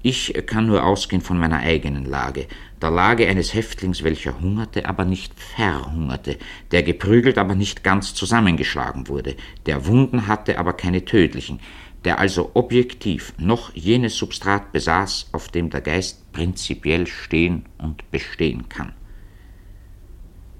[0.06, 2.48] Ich kann nur ausgehen von meiner eigenen Lage,
[2.82, 6.38] der Lage eines Häftlings, welcher hungerte, aber nicht verhungerte,
[6.72, 11.62] der geprügelt, aber nicht ganz zusammengeschlagen wurde, der Wunden hatte, aber keine tödlichen,
[12.06, 18.68] der also objektiv noch jenes Substrat besaß, auf dem der Geist prinzipiell stehen und bestehen
[18.70, 18.94] kann.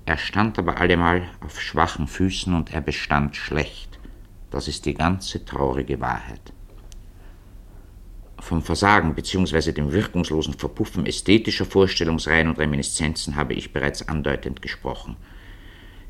[0.06, 4.00] Er stand aber allemal auf schwachen Füßen und er bestand schlecht.
[4.52, 6.54] Das ist die ganze traurige Wahrheit.
[8.40, 9.72] Vom Versagen bzw.
[9.72, 15.16] dem wirkungslosen Verpuffen ästhetischer Vorstellungsreihen und Reminiszenzen habe ich bereits andeutend gesprochen.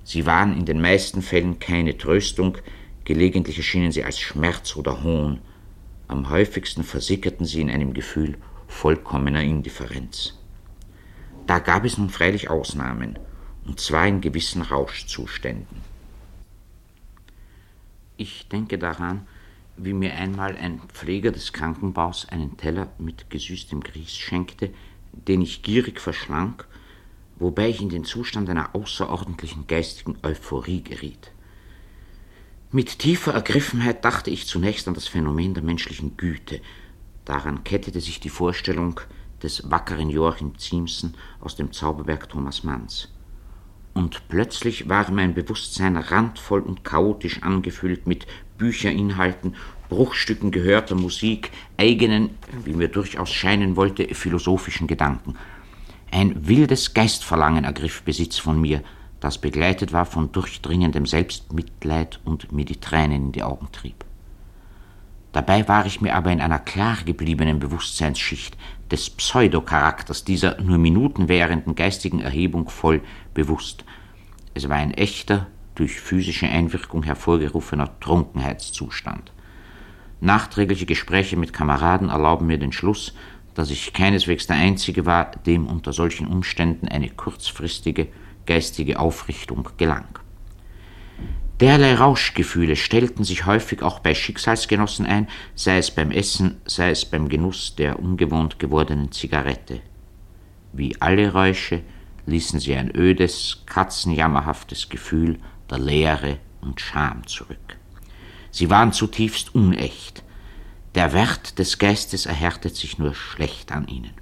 [0.04, 2.58] Sie waren in den meisten Fällen keine Tröstung,
[3.06, 5.42] gelegentlich erschienen sie als Schmerz oder Hohn,
[6.08, 8.38] am häufigsten versickerten sie in einem Gefühl
[8.68, 10.38] vollkommener Indifferenz.
[11.46, 13.20] Da gab es nun freilich Ausnahmen,
[13.66, 15.82] und zwar in gewissen Rauschzuständen.
[18.16, 19.28] Ich denke daran,
[19.76, 24.74] wie mir einmal ein Pfleger des Krankenbaus einen Teller mit gesüßtem Grieß schenkte,
[25.12, 26.64] den ich gierig verschlang,
[27.38, 31.33] wobei ich in den Zustand einer außerordentlichen geistigen Euphorie geriet.
[32.76, 36.60] Mit tiefer Ergriffenheit dachte ich zunächst an das Phänomen der menschlichen Güte.
[37.24, 39.00] Daran kettete sich die Vorstellung
[39.44, 43.10] des wackeren Joachim Ziemsen aus dem Zauberberg Thomas Manns.
[43.94, 48.26] Und plötzlich war mein Bewusstsein randvoll und chaotisch angefüllt mit
[48.58, 49.56] Bücherinhalten,
[49.90, 52.32] Bruchstücken gehörter Musik, eigenen,
[52.66, 55.36] wie mir durchaus scheinen wollte, philosophischen Gedanken.
[56.10, 58.82] Ein wildes Geistverlangen ergriff Besitz von mir,
[59.24, 64.04] das begleitet war von durchdringendem Selbstmitleid und mir die Tränen in die Augen trieb.
[65.32, 68.58] Dabei war ich mir aber in einer klar gebliebenen Bewusstseinsschicht
[68.92, 73.00] des Pseudocharakters dieser nur Minuten währenden geistigen Erhebung voll
[73.34, 73.86] bewusst.
[74.56, 79.32] Es war ein echter, durch physische Einwirkung hervorgerufener Trunkenheitszustand.
[80.20, 83.16] Nachträgliche Gespräche mit Kameraden erlauben mir den Schluss,
[83.54, 88.10] dass ich keineswegs der Einzige war, dem unter solchen Umständen eine kurzfristige
[88.46, 90.20] geistige Aufrichtung gelang.
[91.60, 97.06] Derlei Rauschgefühle stellten sich häufig auch bei Schicksalsgenossen ein, sei es beim Essen, sei es
[97.06, 99.82] beim Genuss der ungewohnt gewordenen Zigarette.
[100.74, 101.84] Wie alle Räusche
[102.26, 107.78] ließen sie ein ödes, katzenjammerhaftes Gefühl der Leere und Scham zurück.
[108.52, 110.24] Sie waren zutiefst unecht.
[110.96, 114.14] Der Wert des Geistes erhärtet sich nur schlecht an ihnen.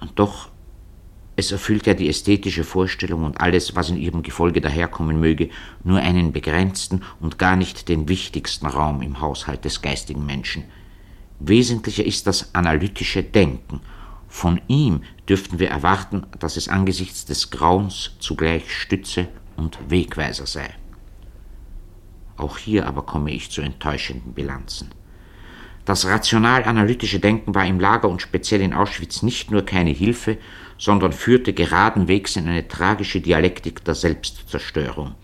[0.00, 0.49] Und doch,
[1.40, 5.50] es erfüllt ja die ästhetische Vorstellung und alles, was in ihrem Gefolge daherkommen möge,
[5.82, 10.64] nur einen begrenzten und gar nicht den wichtigsten Raum im Haushalt des geistigen Menschen.
[11.40, 13.80] Wesentlicher ist das analytische Denken
[14.30, 19.26] von ihm dürften wir erwarten, dass es angesichts des Grauens zugleich Stütze
[19.56, 20.70] und Wegweiser sei.
[22.36, 24.92] Auch hier aber komme ich zu enttäuschenden Bilanzen.
[25.84, 30.38] Das rational-analytische Denken war im Lager und speziell in Auschwitz nicht nur keine Hilfe,
[30.80, 35.14] sondern führte geradenwegs in eine tragische Dialektik der Selbstzerstörung.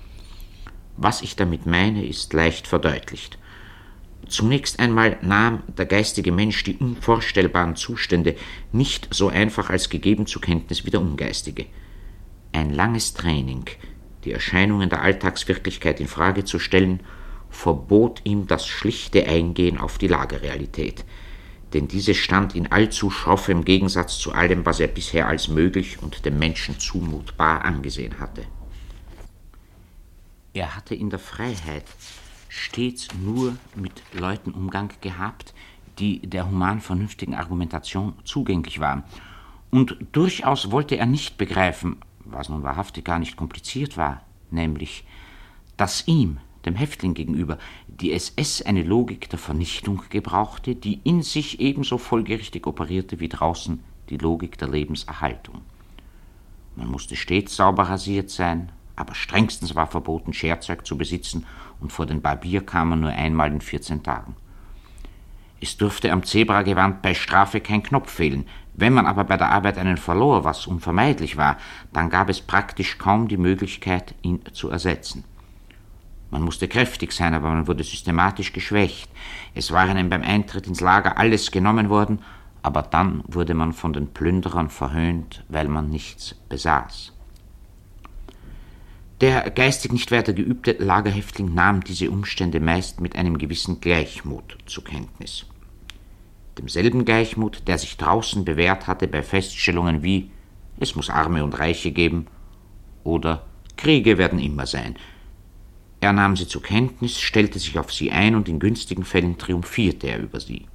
[0.98, 3.38] Was ich damit meine, ist leicht verdeutlicht.
[4.28, 8.36] Zunächst einmal nahm der geistige Mensch die unvorstellbaren Zustände
[8.70, 11.64] nicht so einfach als gegeben zur Kenntnis wie der ungeistige.
[12.52, 13.64] Ein langes Training,
[14.24, 17.00] die Erscheinungen der Alltagswirklichkeit in Frage zu stellen,
[17.48, 21.06] verbot ihm das schlichte Eingehen auf die Lagerrealität,
[21.76, 26.24] denn diese stand in allzu schroffem Gegensatz zu allem, was er bisher als möglich und
[26.24, 28.46] dem Menschen zumutbar angesehen hatte.
[30.54, 31.84] Er hatte in der Freiheit
[32.48, 35.52] stets nur mit Leuten Umgang gehabt,
[35.98, 39.04] die der human vernünftigen Argumentation zugänglich waren.
[39.70, 45.04] Und durchaus wollte er nicht begreifen, was nun wahrhaftig gar nicht kompliziert war, nämlich,
[45.76, 51.60] dass ihm, dem Häftling gegenüber, die SS eine Logik der Vernichtung gebrauchte, die in sich
[51.60, 55.62] ebenso folgerichtig operierte wie draußen die Logik der Lebenserhaltung.
[56.74, 61.46] Man musste stets sauber rasiert sein, aber strengstens war verboten, Scherzeug zu besitzen,
[61.80, 64.34] und vor den Barbier kam man nur einmal in 14 Tagen.
[65.60, 68.46] Es durfte am Zebragewand bei Strafe kein Knopf fehlen.
[68.74, 71.56] Wenn man aber bei der Arbeit einen verlor, was unvermeidlich war,
[71.92, 75.24] dann gab es praktisch kaum die Möglichkeit, ihn zu ersetzen.
[76.36, 79.08] Man musste kräftig sein, aber man wurde systematisch geschwächt.
[79.54, 82.18] Es war einem beim Eintritt ins Lager alles genommen worden,
[82.62, 87.14] aber dann wurde man von den Plünderern verhöhnt, weil man nichts besaß.
[89.22, 94.84] Der geistig nicht weiter geübte Lagerhäftling nahm diese Umstände meist mit einem gewissen Gleichmut zur
[94.84, 95.46] Kenntnis.
[96.58, 100.30] Demselben Gleichmut, der sich draußen bewährt hatte bei Feststellungen wie
[100.78, 102.26] es muss Arme und Reiche geben
[103.04, 103.46] oder
[103.78, 104.96] Kriege werden immer sein.
[106.00, 110.08] Er nahm sie zur Kenntnis, stellte sich auf sie ein und in günstigen Fällen triumphierte
[110.08, 110.66] er über sie.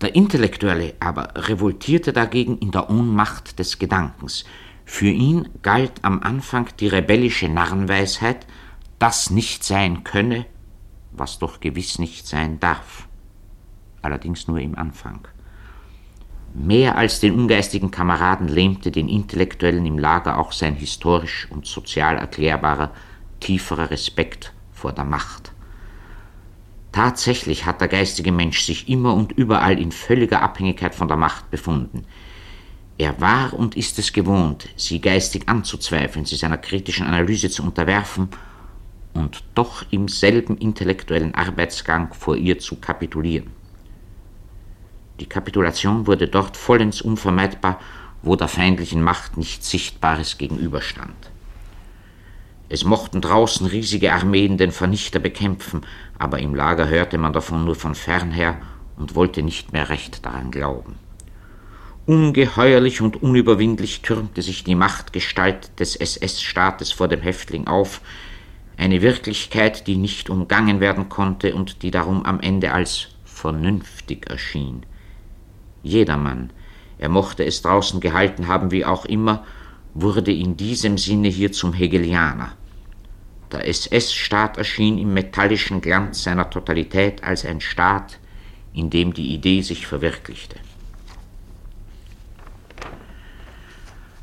[0.00, 4.44] Der Intellektuelle aber revoltierte dagegen in der Ohnmacht des Gedankens,
[4.84, 8.46] für ihn galt am Anfang die rebellische Narrenweisheit,
[8.98, 10.44] das nicht sein könne,
[11.12, 13.08] was doch gewiss nicht sein darf.
[14.02, 15.26] Allerdings nur im Anfang.
[16.54, 22.16] Mehr als den ungeistigen Kameraden lähmte den Intellektuellen im Lager auch sein historisch und sozial
[22.16, 22.90] erklärbarer,
[23.42, 25.52] tieferer Respekt vor der Macht.
[26.92, 31.50] Tatsächlich hat der geistige Mensch sich immer und überall in völliger Abhängigkeit von der Macht
[31.50, 32.04] befunden.
[32.98, 38.28] Er war und ist es gewohnt, sie geistig anzuzweifeln, sie seiner kritischen Analyse zu unterwerfen
[39.14, 43.50] und doch im selben intellektuellen Arbeitsgang vor ihr zu kapitulieren.
[45.18, 47.80] Die Kapitulation wurde dort vollends unvermeidbar,
[48.22, 51.31] wo der feindlichen Macht nichts Sichtbares gegenüberstand.
[52.72, 55.82] Es mochten draußen riesige Armeen den Vernichter bekämpfen,
[56.18, 58.56] aber im Lager hörte man davon nur von fernher
[58.96, 60.94] und wollte nicht mehr recht daran glauben.
[62.06, 68.00] Ungeheuerlich und unüberwindlich türmte sich die Machtgestalt des SS-Staates vor dem Häftling auf,
[68.78, 74.86] eine Wirklichkeit, die nicht umgangen werden konnte und die darum am Ende als vernünftig erschien.
[75.82, 76.48] Jedermann,
[76.96, 79.44] er mochte es draußen gehalten haben wie auch immer,
[79.92, 82.56] wurde in diesem Sinne hier zum Hegelianer.
[83.52, 88.18] Der SS-Staat erschien im metallischen Glanz seiner Totalität als ein Staat,
[88.72, 90.56] in dem die Idee sich verwirklichte.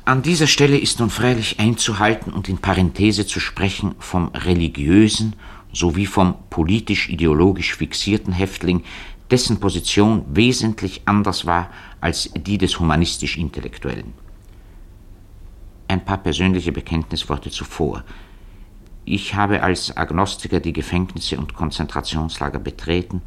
[0.04, 5.36] An dieser Stelle ist nun freilich einzuhalten und in Parenthese zu sprechen vom religiösen
[5.72, 8.82] sowie vom politisch-ideologisch fixierten Häftling,
[9.30, 14.12] dessen Position wesentlich anders war als die des humanistisch-intellektuellen.
[15.86, 18.02] Ein paar persönliche Bekenntnisworte zuvor.
[19.12, 23.22] Ich habe als Agnostiker die Gefängnisse und Konzentrationslager betreten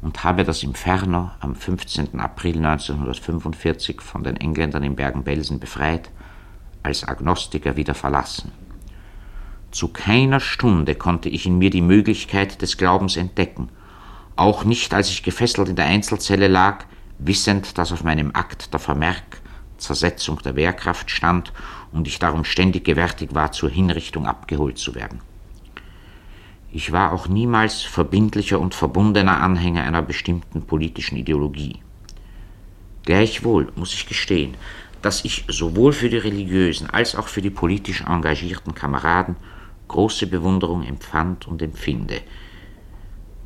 [0.00, 2.20] und habe das Inferno am 15.
[2.20, 6.08] April 1945 von den Engländern in Bergen-Belsen befreit
[6.84, 8.52] als Agnostiker wieder verlassen.
[9.72, 13.70] Zu keiner Stunde konnte ich in mir die Möglichkeit des Glaubens entdecken,
[14.36, 16.84] auch nicht als ich gefesselt in der Einzelzelle lag,
[17.18, 19.42] wissend, dass auf meinem Akt der Vermerk
[19.78, 21.52] Zersetzung der Wehrkraft stand
[21.94, 25.20] und ich darum ständig gewärtig war, zur Hinrichtung abgeholt zu werden.
[26.72, 31.80] Ich war auch niemals verbindlicher und verbundener Anhänger einer bestimmten politischen Ideologie.
[33.04, 34.56] Gleichwohl muss ich gestehen,
[35.00, 39.36] dass ich sowohl für die religiösen als auch für die politisch engagierten Kameraden
[39.86, 42.22] große Bewunderung empfand und empfinde.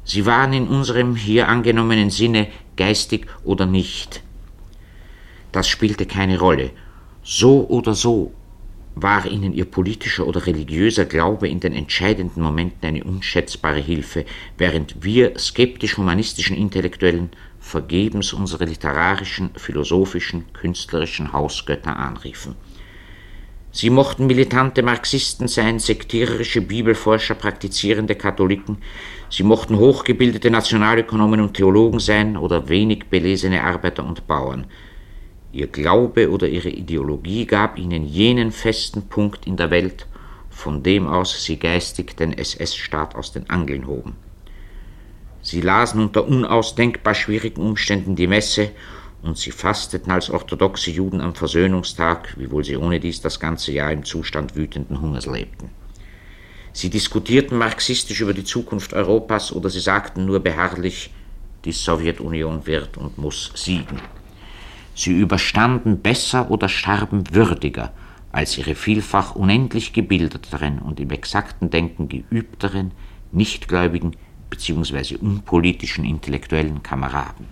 [0.05, 4.23] Sie waren in unserem hier angenommenen Sinne geistig oder nicht.
[5.53, 6.71] Das spielte keine Rolle.
[7.23, 8.33] So oder so
[9.03, 14.25] war ihnen ihr politischer oder religiöser Glaube in den entscheidenden Momenten eine unschätzbare Hilfe,
[14.57, 17.31] während wir skeptisch-humanistischen Intellektuellen
[17.61, 22.55] vergebens unsere literarischen, philosophischen, künstlerischen Hausgötter anriefen.
[23.71, 28.79] Sie mochten militante Marxisten sein, sektiererische Bibelforscher, praktizierende Katholiken,
[29.29, 34.67] sie mochten hochgebildete Nationalökonomen und Theologen sein oder wenig belesene Arbeiter und Bauern.
[35.53, 40.07] Ihr Glaube oder ihre Ideologie gab ihnen jenen festen Punkt in der Welt,
[40.51, 44.17] von dem aus sie geistig den SS-Staat aus den Angeln hoben.
[45.41, 48.73] Sie lasen unter unausdenkbar schwierigen Umständen die Messe
[49.23, 53.91] und sie fasteten als orthodoxe Juden am Versöhnungstag, wiewohl sie ohne dies das ganze Jahr
[53.91, 55.71] im Zustand wütenden Hungers lebten.
[56.75, 61.11] Sie diskutierten marxistisch über die Zukunft Europas oder sie sagten nur beharrlich,
[61.65, 64.01] die Sowjetunion wird und muss siegen.
[64.99, 67.93] Sie überstanden besser oder starben würdiger
[68.33, 72.91] als ihre vielfach unendlich gebildeteren und im exakten Denken geübteren,
[73.31, 74.17] nichtgläubigen
[74.51, 75.15] bzw.
[75.15, 77.47] unpolitischen intellektuellen Kameraden.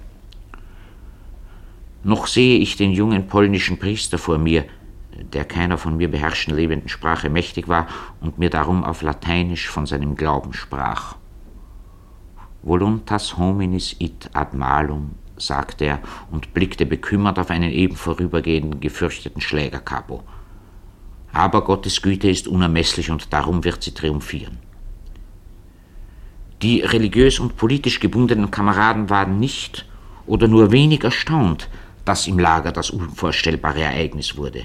[2.02, 4.64] Noch sehe ich den jungen polnischen Priester vor mir,
[5.32, 7.86] der keiner von mir beherrschten lebenden Sprache mächtig war
[8.20, 11.14] und mir darum auf Lateinisch von seinem Glauben sprach.
[12.64, 19.40] Voluntas hominis it ad malum, sagte er und blickte bekümmert auf einen eben vorübergehenden gefürchteten
[19.40, 20.22] Schlägerkapo.
[21.32, 24.58] Aber Gottes Güte ist unermesslich und darum wird sie triumphieren.
[26.62, 29.86] Die religiös und politisch gebundenen Kameraden waren nicht
[30.26, 31.68] oder nur wenig erstaunt,
[32.06, 34.64] dass im Lager das unvorstellbare Ereignis wurde.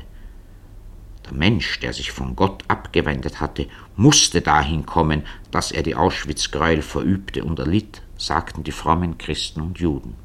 [1.25, 6.81] Der Mensch, der sich von Gott abgewendet hatte, musste dahin kommen, dass er die Auschwitz-Gräuel
[6.81, 10.15] verübte und erlitt, sagten die frommen Christen und Juden.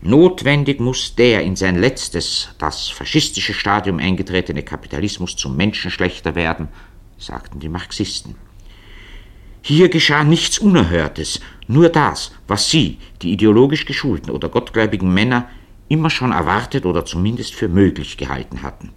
[0.00, 6.68] Notwendig muss der in sein letztes, das faschistische Stadium eingetretene Kapitalismus zum Menschenschlechter werden,
[7.18, 8.36] sagten die Marxisten.
[9.60, 15.48] Hier geschah nichts Unerhörtes, nur das, was sie, die ideologisch geschulten oder gottgläubigen Männer,
[15.88, 18.92] immer schon erwartet oder zumindest für möglich gehalten hatten.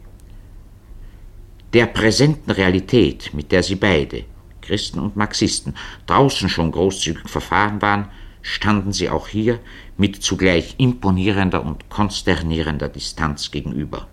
[1.74, 4.26] Der präsenten Realität, mit der sie beide,
[4.62, 5.74] Christen und Marxisten,
[6.06, 8.10] draußen schon großzügig verfahren waren,
[8.42, 9.60] standen sie auch hier
[9.98, 14.08] mit zugleich imponierender und konsternierender Distanz gegenüber.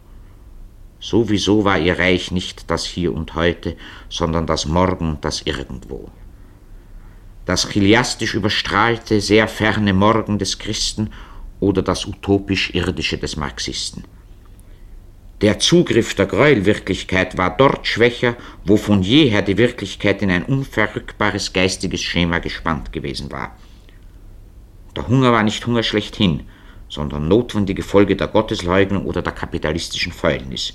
[1.00, 3.76] Sowieso war ihr Reich nicht das Hier und Heute,
[4.08, 6.10] sondern das Morgen und das Irgendwo.
[7.46, 11.10] Das chiliastisch überstrahlte, sehr ferne Morgen des Christen
[11.60, 14.04] oder das utopisch-irdische des Marxisten.
[15.40, 21.52] Der Zugriff der Gräuelwirklichkeit war dort schwächer, wo von jeher die Wirklichkeit in ein unverrückbares
[21.52, 23.56] geistiges Schema gespannt gewesen war.
[24.98, 26.40] Der Hunger war nicht Hunger schlechthin,
[26.88, 30.72] sondern notwendige Folge der Gottesleugnung oder der kapitalistischen Fäulnis.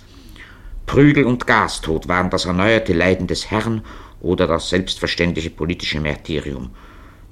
[0.86, 3.82] Prügel und Gastod waren das erneuerte Leiden des Herrn
[4.21, 6.69] oder das selbstverständliche politische Märtyrium.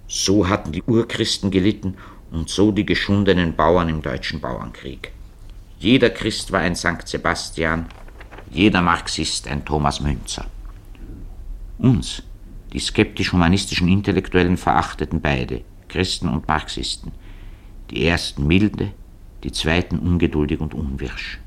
[0.06, 1.96] So hatten die Urchristen gelitten
[2.30, 5.14] und so die geschundenen Bauern im deutschen Bauernkrieg.
[5.80, 7.86] Jeder Christ war ein Sankt Sebastian,
[8.52, 10.46] jeder Marxist ein Thomas Münzer.
[11.78, 12.22] Uns,
[12.74, 15.62] die skeptisch-humanistischen Intellektuellen, verachteten beide.
[15.92, 17.12] Christen und Marxisten.
[17.90, 18.94] Die ersten milde,
[19.44, 21.40] die zweiten ungeduldig und unwirsch.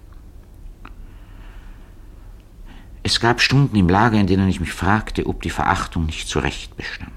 [3.03, 6.38] Es gab Stunden im Lager, in denen ich mich fragte, ob die Verachtung nicht zu
[6.38, 7.11] Recht bestand.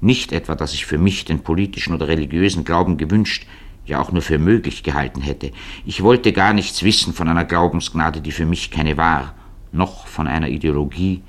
[0.00, 3.46] Nicht etwa, dass ich für mich den politischen oder religiösen Glauben gewünscht,
[3.86, 5.52] ja auch nur für möglich gehalten hätte.
[5.86, 9.34] Ich wollte gar nichts wissen von einer Glaubensgnade, die für mich keine war,
[9.70, 11.22] noch von einer Ideologie,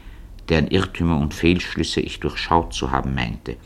[0.50, 3.58] deren Irrtümer und Fehlschlüsse ich durchschaut zu haben meinte.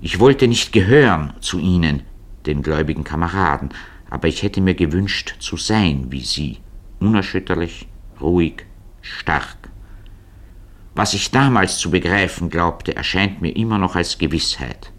[0.00, 2.02] Ich wollte nicht gehören zu ihnen,
[2.44, 3.70] den gläubigen Kameraden,
[4.10, 6.58] aber ich hätte mir gewünscht zu sein wie sie,
[7.00, 7.88] unerschütterlich,
[8.20, 8.66] ruhig,
[9.00, 9.56] stark.
[10.94, 14.92] Was ich damals zu begreifen glaubte, erscheint mir immer noch als Gewissheit.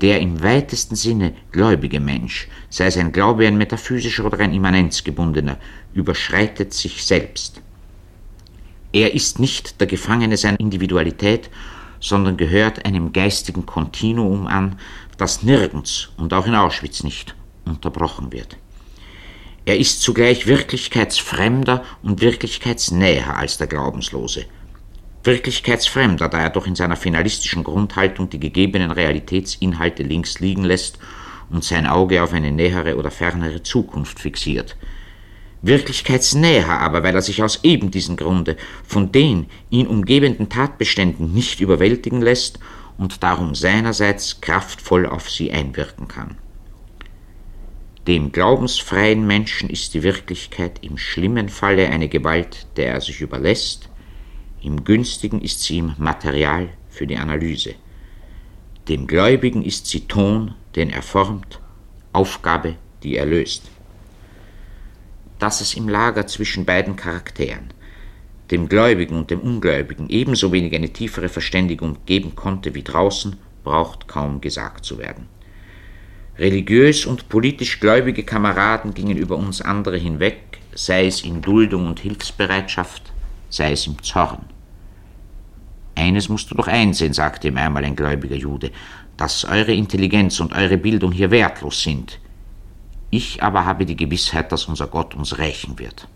[0.00, 5.58] Der im weitesten Sinne gläubige Mensch, sei sein Glaube ein metaphysischer oder ein immanenzgebundener,
[5.94, 7.62] überschreitet sich selbst.
[8.92, 11.50] Er ist nicht der Gefangene seiner Individualität
[12.04, 14.78] sondern gehört einem geistigen Kontinuum an,
[15.16, 17.34] das nirgends und auch in Auschwitz nicht
[17.64, 18.58] unterbrochen wird.
[19.64, 24.44] Er ist zugleich wirklichkeitsfremder und wirklichkeitsnäher als der Glaubenslose.
[25.22, 30.98] Wirklichkeitsfremder, da er doch in seiner finalistischen Grundhaltung die gegebenen Realitätsinhalte links liegen lässt
[31.48, 34.76] und sein Auge auf eine nähere oder fernere Zukunft fixiert–
[35.66, 38.56] wirklichkeitsnäher aber, weil er sich aus eben diesem Grunde
[38.86, 42.58] von den ihn umgebenden Tatbeständen nicht überwältigen lässt
[42.98, 46.36] und darum seinerseits kraftvoll auf sie einwirken kann.
[48.06, 53.88] Dem glaubensfreien Menschen ist die Wirklichkeit im schlimmen Falle eine Gewalt, der er sich überlässt,
[54.60, 57.74] im günstigen ist sie ihm Material für die Analyse.
[58.88, 61.60] Dem Gläubigen ist sie Ton, den er formt,
[62.12, 63.70] Aufgabe, die er löst
[65.44, 67.68] dass es im Lager zwischen beiden Charakteren,
[68.50, 74.08] dem Gläubigen und dem Ungläubigen, ebenso wenig eine tiefere Verständigung geben konnte wie draußen, braucht
[74.08, 75.28] kaum gesagt zu werden.
[76.38, 82.00] Religiös und politisch gläubige Kameraden gingen über uns andere hinweg, sei es in Duldung und
[82.00, 83.12] Hilfsbereitschaft,
[83.50, 84.46] sei es im Zorn.
[85.94, 88.70] Eines musst du doch einsehen, sagte ihm einmal ein gläubiger Jude,
[89.18, 92.18] dass eure Intelligenz und eure Bildung hier wertlos sind,
[93.16, 96.08] ich aber habe die Gewissheit, dass unser Gott uns rächen wird.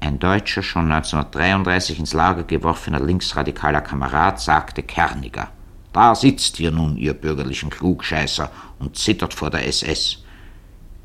[0.00, 5.48] Ein deutscher, schon 1933 ins Lager geworfener linksradikaler Kamerad sagte kerniger,
[5.92, 10.22] da sitzt ihr nun, ihr bürgerlichen Klugscheißer, und zittert vor der SS.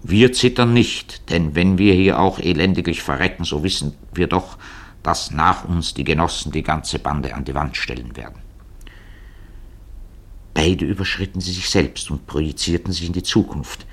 [0.04, 4.58] Wir zittern nicht, denn wenn wir hier auch elendiglich verrecken, so wissen wir doch,
[5.04, 8.45] dass nach uns die Genossen die ganze Bande an die Wand stellen werden.
[10.56, 13.86] Beide überschritten sie sich selbst und projizierten sich in die Zukunft.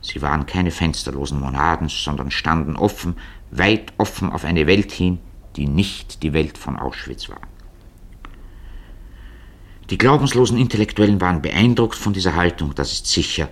[0.00, 3.16] Sie waren keine fensterlosen Monaden, sondern standen offen,
[3.50, 5.18] weit offen auf eine Welt hin,
[5.56, 7.40] die nicht die Welt von Auschwitz war.
[9.90, 13.48] Die glaubenslosen Intellektuellen waren beeindruckt von dieser Haltung, das ist sicher.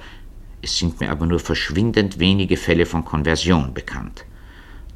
[0.63, 4.25] Es sind mir aber nur verschwindend wenige Fälle von Konversion bekannt.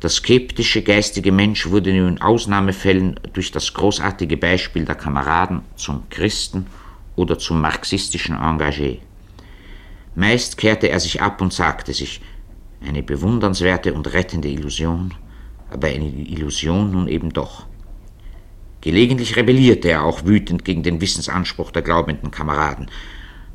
[0.01, 6.09] Der skeptische geistige Mensch wurde nur in Ausnahmefällen durch das großartige Beispiel der Kameraden zum
[6.09, 6.67] Christen
[7.17, 8.99] oder zum marxistischen Engagé.
[10.15, 12.21] Meist kehrte er sich ab und sagte sich,
[12.87, 15.15] eine bewundernswerte und rettende Illusion,
[15.71, 17.67] aber eine Illusion nun eben doch.
[18.81, 22.91] Gelegentlich rebellierte er auch wütend gegen den Wissensanspruch der glaubenden Kameraden.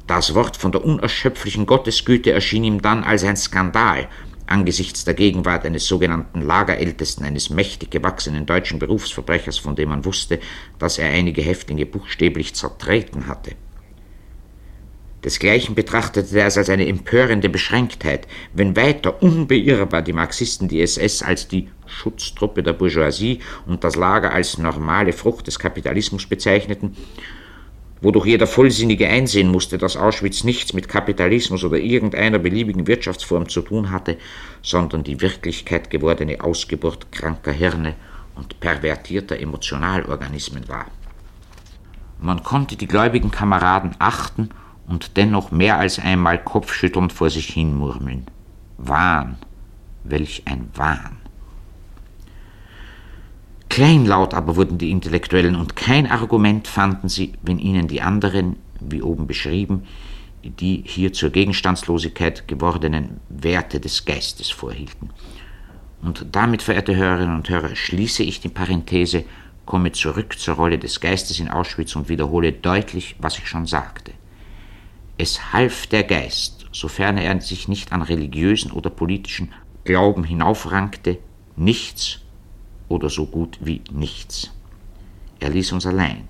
[0.08, 4.08] Das Wort von der unerschöpflichen Gottesgüte erschien ihm dann als ein Skandal
[4.48, 10.40] angesichts der Gegenwart eines sogenannten Lagerältesten, eines mächtig gewachsenen deutschen Berufsverbrechers, von dem man wusste,
[10.80, 13.52] dass er einige Häftlinge buchstäblich zertreten hatte.
[15.24, 21.24] Desgleichen betrachtete er es als eine empörende Beschränktheit, wenn weiter unbeirrbar die Marxisten die SS
[21.24, 26.96] als die Schutztruppe der Bourgeoisie und das Lager als normale Frucht des Kapitalismus bezeichneten,
[28.02, 33.62] wodurch jeder Vollsinnige einsehen musste, dass Auschwitz nichts mit Kapitalismus oder irgendeiner beliebigen Wirtschaftsform zu
[33.62, 34.18] tun hatte,
[34.62, 37.96] sondern die Wirklichkeit gewordene Ausgeburt kranker Hirne
[38.36, 40.86] und pervertierter Emotionalorganismen war.
[42.20, 44.50] Man konnte die gläubigen Kameraden achten
[44.88, 48.26] und dennoch mehr als einmal kopfschüttelnd vor sich hin murmeln.
[48.78, 49.38] Wahn,
[50.04, 51.18] welch ein Wahn.
[53.70, 59.02] Kleinlaut aber wurden die Intellektuellen und kein Argument fanden sie, wenn ihnen die anderen, wie
[59.02, 59.84] oben beschrieben,
[60.44, 65.10] die hier zur Gegenstandslosigkeit gewordenen Werte des Geistes vorhielten.
[66.02, 69.26] Und damit, verehrte Hörerinnen und Hörer, schließe ich die Parenthese,
[69.66, 74.14] komme zurück zur Rolle des Geistes in Auschwitz und wiederhole deutlich, was ich schon sagte.
[75.18, 79.52] Es half der Geist, sofern er sich nicht an religiösen oder politischen
[79.84, 81.18] Glauben hinaufrankte,
[81.56, 82.22] nichts
[82.90, 84.52] oder so gut wie nichts.
[85.40, 86.28] Er ließ uns allein.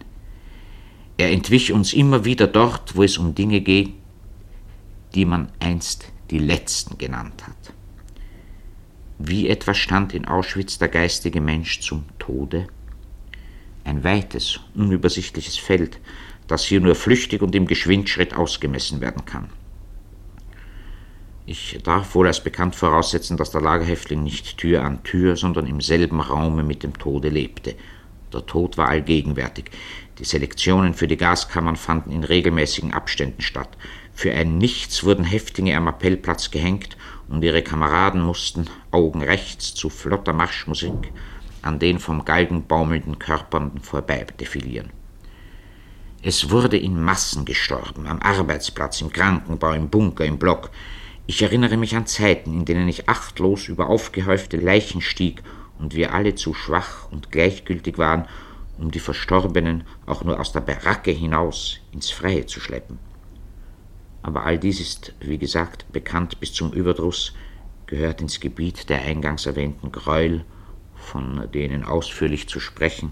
[1.18, 3.94] Er entwich uns immer wieder dort, wo es um Dinge geht,
[5.16, 7.74] die man einst die letzten genannt hat.
[9.18, 12.68] Wie etwa stand in Auschwitz der geistige Mensch zum Tode?
[13.84, 16.00] Ein weites, unübersichtliches Feld,
[16.46, 19.50] das hier nur flüchtig und im Geschwindschritt ausgemessen werden kann.
[21.50, 25.80] Ich darf wohl als bekannt voraussetzen, dass der Lagerhäftling nicht Tür an Tür, sondern im
[25.80, 27.76] selben Raume mit dem Tode lebte.
[28.34, 29.72] Der Tod war allgegenwärtig.
[30.20, 33.70] Die Selektionen für die Gaskammern fanden in regelmäßigen Abständen statt.
[34.14, 36.98] Für ein Nichts wurden Häftlinge am Appellplatz gehängt
[37.30, 41.14] und ihre Kameraden mussten, Augen rechts, zu flotter Marschmusik
[41.62, 44.90] an den vom Galgen baumelnden Körpern vorbei defilieren.
[46.22, 50.72] Es wurde in Massen gestorben, am Arbeitsplatz, im Krankenbau, im Bunker, im Block.
[51.30, 55.44] Ich erinnere mich an Zeiten, in denen ich achtlos über aufgehäufte Leichen stieg
[55.78, 58.26] und wir alle zu schwach und gleichgültig waren,
[58.78, 62.98] um die Verstorbenen auch nur aus der Baracke hinaus ins Freie zu schleppen.
[64.22, 67.34] Aber all dies ist, wie gesagt, bekannt bis zum Überdruss,
[67.88, 70.46] gehört ins Gebiet der eingangs erwähnten Gräuel,
[70.96, 73.12] von denen ausführlich zu sprechen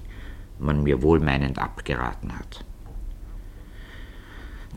[0.57, 2.63] man mir wohlmeinend abgeraten hat.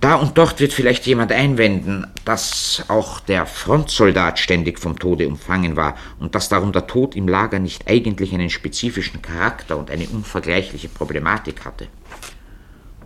[0.01, 5.77] Da und dort wird vielleicht jemand einwenden, dass auch der Frontsoldat ständig vom Tode umfangen
[5.77, 10.07] war und dass darum der Tod im Lager nicht eigentlich einen spezifischen Charakter und eine
[10.07, 11.89] unvergleichliche Problematik hatte.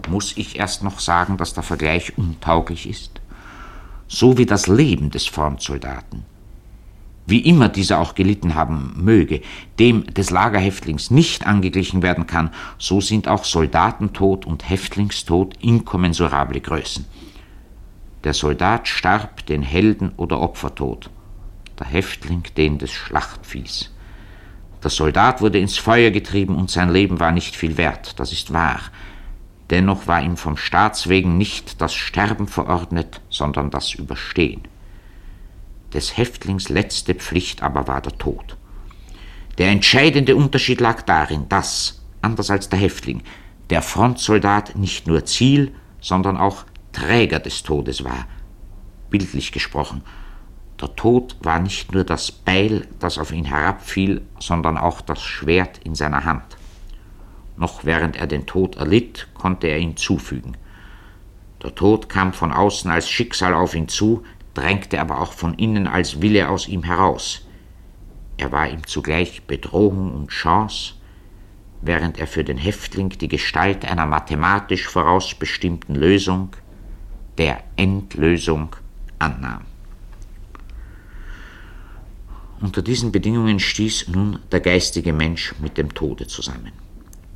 [0.09, 3.21] Muss ich erst noch sagen, dass der Vergleich untauglich ist?
[4.07, 6.32] So wie das Leben des Frontsoldaten
[7.27, 9.43] wie immer dieser auch gelitten haben möge,
[9.79, 17.05] dem des Lagerhäftlings nicht angeglichen werden kann, so sind auch Soldatentod und Häftlingstod inkommensurable Größen.
[18.25, 21.11] Der Soldat starb den Helden- oder Opfertod,
[21.79, 23.91] der Häftling den des Schlachtviehs.
[24.83, 28.53] Der Soldat wurde ins Feuer getrieben und sein Leben war nicht viel wert, das ist
[28.53, 28.81] wahr.
[29.71, 34.63] Dennoch war ihm vom Staats wegen nicht das Sterben verordnet, sondern das Überstehen.
[35.95, 38.57] Des Häftlings letzte Pflicht aber war der Tod.
[39.59, 43.23] Der entscheidende Unterschied lag darin, dass, anders als der Häftling,
[43.71, 48.27] der Frontsoldat nicht nur Ziel, sondern auch Träger des Todes war.
[49.11, 50.03] Bildlich gesprochen,
[50.81, 55.79] der Tod war nicht nur das Beil, das auf ihn herabfiel, sondern auch das Schwert
[55.85, 56.57] in seiner Hand.
[57.57, 60.57] Noch während er den Tod erlitt, konnte er ihn zufügen.
[61.63, 64.25] Der Tod kam von außen als Schicksal auf ihn zu,
[64.55, 67.47] drängte aber auch von innen als Wille aus ihm heraus.
[68.37, 70.95] Er war ihm zugleich Bedrohung und Chance,
[71.81, 76.51] während er für den Häftling die Gestalt einer mathematisch vorausbestimmten Lösung,
[77.39, 78.77] der Endlösung,
[79.19, 79.63] annahm.
[82.61, 86.73] Unter diesen Bedingungen stieß nun der geistige Mensch mit dem Tode zusammen.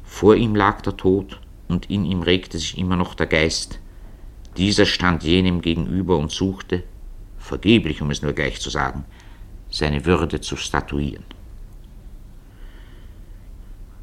[0.04, 3.80] Vor ihm lag der Tod und in ihm regte sich immer noch der Geist.
[4.56, 6.84] Dieser stand jenem gegenüber und suchte,
[7.46, 9.04] vergeblich um es nur gleich zu sagen,
[9.70, 11.24] seine Würde zu statuieren.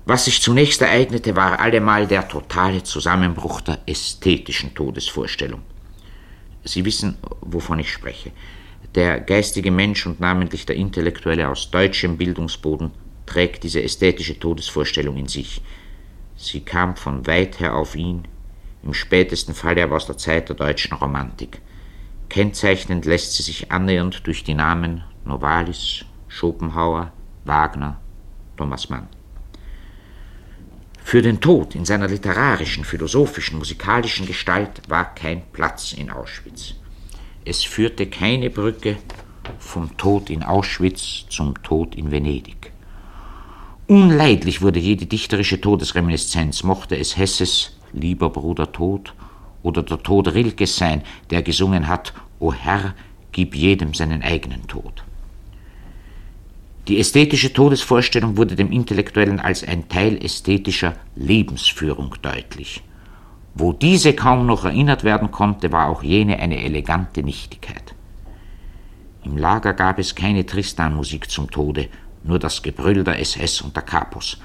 [0.06, 5.62] Was sich zunächst ereignete, war allemal der totale Zusammenbruch der ästhetischen Todesvorstellung.
[6.66, 8.32] Sie wissen, wovon ich spreche.
[8.96, 12.92] Der geistige Mensch und namentlich der Intellektuelle aus deutschem Bildungsboden
[13.26, 15.62] trägt diese ästhetische Todesvorstellung in sich.
[16.36, 18.28] Sie kam von weit her auf ihn,
[18.84, 21.62] im spätesten Falle aber aus der Zeit der deutschen Romantik.
[22.34, 27.12] Kennzeichnend lässt sie sich annähernd durch die Namen Novalis, Schopenhauer,
[27.46, 28.00] Wagner,
[28.58, 29.08] Thomas Mann.
[31.04, 36.74] Für den Tod in seiner literarischen, philosophischen, musikalischen Gestalt war kein Platz in Auschwitz.
[37.46, 38.98] Es führte keine Brücke
[39.60, 42.72] vom Tod in Auschwitz zum Tod in Venedig.
[43.86, 49.14] Unleidlich wurde jede dichterische Todesreminiszenz, mochte es Hesses Lieber Bruder Tod
[49.62, 52.14] oder der Tod Rilkes sein, der gesungen hat,
[52.44, 52.94] O Herr,
[53.32, 55.06] gib jedem seinen eigenen Tod.
[56.90, 62.84] Die ästhetische Todesvorstellung wurde dem Intellektuellen als ein Teil ästhetischer Lebensführung deutlich.
[63.54, 67.96] Wo diese kaum noch erinnert werden konnte, war auch jene eine elegante Nichtigkeit.
[69.24, 71.88] Im Lager gab es keine Tristan-Musik zum Tode,
[72.26, 74.38] nur das Gebrüll der SS und der Kapos.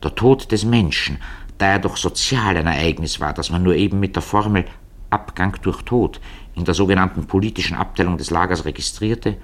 [0.00, 1.18] Der Tod des Menschen,
[1.58, 4.64] da er doch sozial ein Ereignis war, das man nur eben mit der Formel
[5.10, 6.20] Abgang durch Tod
[6.54, 9.36] in der sogenannten politischen Abteilung des Lagers registrierte,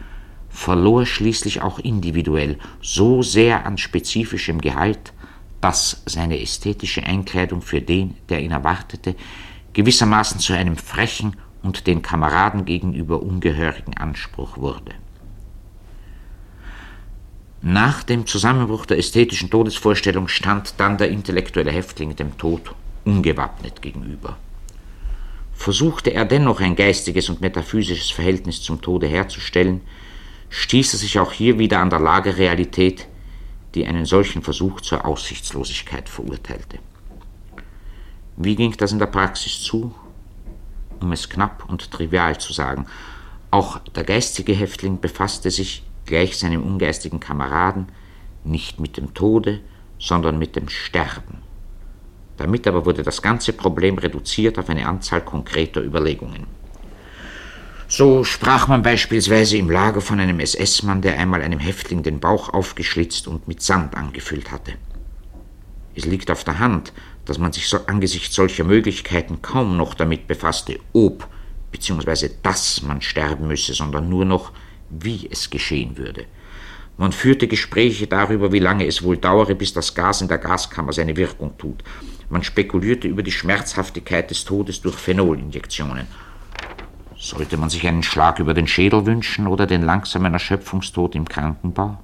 [0.48, 5.12] verlor schließlich auch individuell so sehr an spezifischem Gehalt,
[5.60, 9.14] dass seine ästhetische Einkleidung für den, der ihn erwartete,
[9.72, 14.92] gewissermaßen zu einem frechen und den Kameraden gegenüber ungehörigen Anspruch wurde.
[17.62, 24.36] Nach dem Zusammenbruch der ästhetischen Todesvorstellung stand dann der intellektuelle Häftling dem Tod ungewappnet gegenüber.
[25.56, 29.80] Versuchte er dennoch ein geistiges und metaphysisches Verhältnis zum Tode herzustellen,
[30.50, 33.08] stieß er sich auch hier wieder an der Lagerrealität,
[33.74, 36.78] die einen solchen Versuch zur Aussichtslosigkeit verurteilte.
[38.36, 39.94] Wie ging das in der Praxis zu?
[41.00, 42.86] Um es knapp und trivial zu sagen,
[43.50, 47.88] auch der geistige Häftling befasste sich, gleich seinem ungeistigen Kameraden,
[48.44, 49.60] nicht mit dem Tode,
[49.98, 51.45] sondern mit dem Sterben.
[52.36, 56.46] Damit aber wurde das ganze Problem reduziert auf eine Anzahl konkreter Überlegungen.
[57.88, 62.52] So sprach man beispielsweise im Lager von einem SS-Mann, der einmal einem Häftling den Bauch
[62.52, 64.72] aufgeschlitzt und mit Sand angefüllt hatte.
[65.94, 66.92] Es liegt auf der Hand,
[67.24, 71.28] dass man sich so angesichts solcher Möglichkeiten kaum noch damit befasste, ob
[71.70, 72.30] bzw.
[72.42, 74.52] dass man sterben müsse, sondern nur noch,
[74.90, 76.26] wie es geschehen würde.
[76.98, 80.92] Man führte Gespräche darüber, wie lange es wohl dauere, bis das Gas in der Gaskammer
[80.92, 81.82] seine Wirkung tut.
[82.28, 86.06] Man spekulierte über die Schmerzhaftigkeit des Todes durch Phenolinjektionen
[87.18, 91.98] sollte man sich einen Schlag über den Schädel wünschen oder den langsamen Erschöpfungstod im Krankenbau?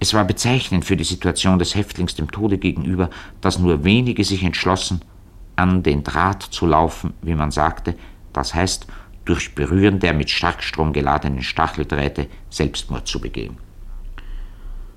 [0.00, 3.08] Es war bezeichnend für die Situation des Häftlings dem Tode gegenüber,
[3.40, 5.00] dass nur wenige sich entschlossen,
[5.54, 7.94] an den Draht zu laufen, wie man sagte,
[8.32, 8.86] das heißt,
[9.24, 13.56] durch Berühren der mit Starkstrom geladenen Stacheldrähte Selbstmord zu begehen.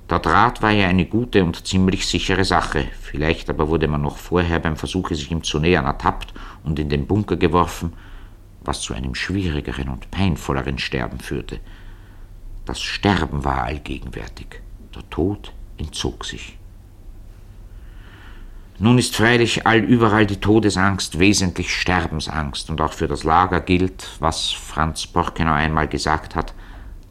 [0.09, 4.17] Der Draht war ja eine gute und ziemlich sichere Sache, vielleicht aber wurde man noch
[4.17, 6.31] vorher beim Versuche, sich ihm zu nähern, ertappt
[6.63, 7.93] und in den Bunker geworfen,
[8.61, 11.59] was zu einem schwierigeren und peinvolleren Sterben führte.
[12.65, 14.61] Das Sterben war allgegenwärtig,
[14.93, 16.57] der Tod entzog sich.
[18.77, 24.51] Nun ist freilich allüberall die Todesangst wesentlich Sterbensangst, und auch für das Lager gilt, was
[24.51, 26.53] Franz Borkenau einmal gesagt hat,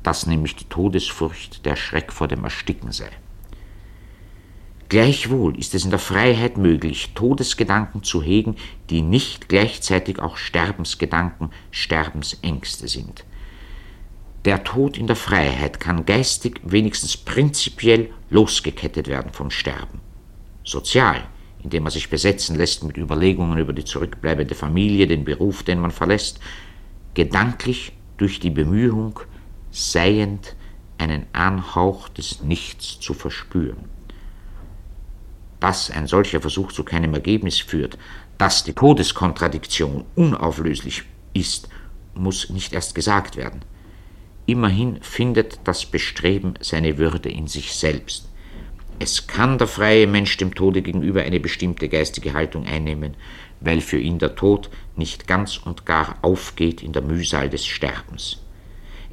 [0.05, 3.11] dass nämlich die Todesfurcht der Schreck vor dem Ersticken sei.
[4.89, 8.55] Gleichwohl ist es in der Freiheit möglich, Todesgedanken zu hegen,
[8.91, 13.25] die nicht gleichzeitig auch Sterbensgedanken, Sterbensängste sind.
[14.45, 20.01] Der Tod in der Freiheit kann geistig wenigstens prinzipiell losgekettet werden vom Sterben.
[20.65, 21.27] Sozial,
[21.63, 25.93] indem er sich besetzen lässt mit Überlegungen über die zurückbleibende Familie, den Beruf, den man
[25.93, 26.41] verlässt,
[27.15, 29.21] gedanklich durch die Bemühung,
[29.75, 30.57] seiend
[30.99, 33.95] einen Anhauch des Nichts zu verspüren
[35.65, 37.97] dass ein solcher Versuch zu keinem Ergebnis führt,
[38.37, 41.71] dass die Todeskontradiktion unauflöslich ist,
[42.13, 43.63] muss nicht erst gesagt werden.
[44.45, 48.29] Immerhin findet das Bestreben seine Würde in sich selbst.
[48.99, 53.17] Es kann der freie Mensch dem Tode gegenüber eine bestimmte geistige Haltung einnehmen,
[53.61, 58.44] weil für ihn der Tod nicht ganz und gar aufgeht in der Mühsal des Sterbens.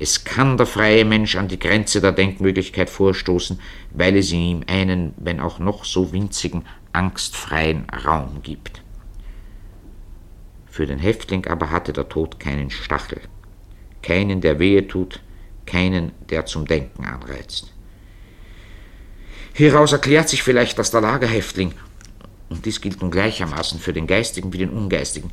[0.04, 3.60] Es kann der freie Mensch an die Grenze der Denkmöglichkeit vorstoßen,
[3.92, 8.82] weil es ihm einen, wenn auch noch so winzigen, angstfreien Raum gibt.
[10.66, 13.22] Für den Häftling aber hatte der Tod keinen Stachel,
[14.02, 15.22] keinen, der wehe tut,
[15.68, 17.72] keinen, der zum Denken anreizt.
[19.54, 21.76] Hieraus erklärt sich vielleicht, dass der Lagerhäftling,
[22.50, 25.30] und dies gilt nun gleichermaßen für den Geistigen wie den Ungeistigen,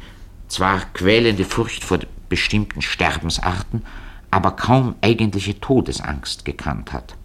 [0.46, 3.82] zwar quälende Furcht vor bestimmten Sterbensarten,
[4.30, 7.16] aber kaum eigentliche Todesangst gekannt hat.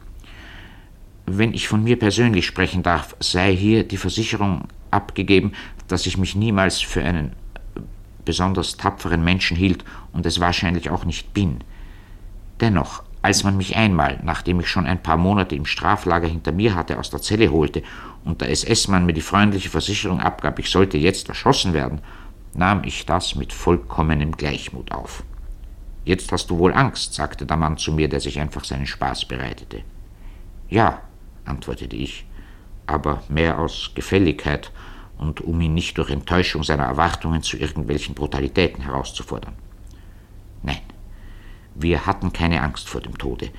[1.26, 5.54] Wenn ich von mir persönlich sprechen darf, sei hier die Versicherung abgegeben,
[5.88, 7.34] dass ich mich niemals für einen
[8.26, 11.60] besonders tapferen Menschen hielt und es wahrscheinlich auch nicht bin.
[12.62, 16.76] Dennoch, als man mich einmal, nachdem ich schon ein paar Monate im Straflager hinter mir
[16.76, 17.84] hatte, aus der Zelle holte
[18.24, 22.02] und der SS-Mann mir die freundliche Versicherung abgab, ich sollte jetzt erschossen werden,
[22.54, 25.24] nahm ich das mit vollkommenem Gleichmut auf.
[26.06, 29.26] Jetzt hast du wohl Angst, sagte der Mann zu mir, der sich einfach seinen Spaß
[29.26, 29.84] bereitete.
[30.70, 31.02] Ja,
[31.46, 32.26] antwortete ich,
[32.88, 34.72] aber mehr aus Gefälligkeit
[35.18, 39.54] und um ihn nicht durch Enttäuschung seiner Erwartungen zu irgendwelchen Brutalitäten herauszufordern.
[40.62, 40.82] Nein,
[41.76, 43.50] wir hatten keine Angst vor dem Tode.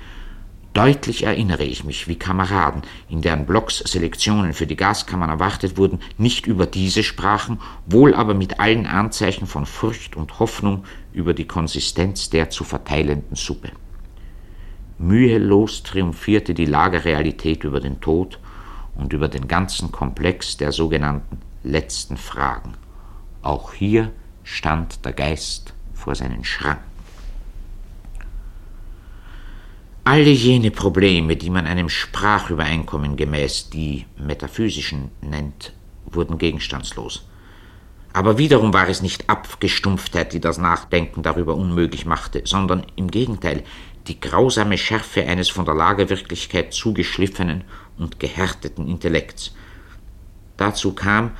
[0.75, 5.99] Deutlich erinnere ich mich, wie Kameraden, in deren Blocks Selektionen für die Gaskammern erwartet wurden,
[6.17, 11.47] nicht über diese sprachen, wohl aber mit allen Anzeichen von Furcht und Hoffnung über die
[11.47, 13.71] Konsistenz der zu verteilenden Suppe.
[14.97, 18.37] Mühelos triumphierte die Lagerrealität über den Tod
[18.95, 22.73] und über den ganzen Komplex der sogenannten letzten Fragen.
[23.43, 24.11] Auch hier
[24.43, 26.94] stand der Geist vor seinen Schranken.
[30.07, 35.73] Alle jene Probleme, die man einem Sprachübereinkommen gemäß die metaphysischen nennt,
[36.05, 37.27] wurden gegenstandslos.
[38.13, 43.63] Aber wiederum war es nicht Abgestumpftheit, die das Nachdenken darüber unmöglich machte, sondern im Gegenteil
[44.05, 47.63] die grausame Schärfe eines von der Lagewirklichkeit zugeschliffenen
[47.97, 49.55] und gehärteten Intellekts.
[50.55, 51.31] Dazu kam,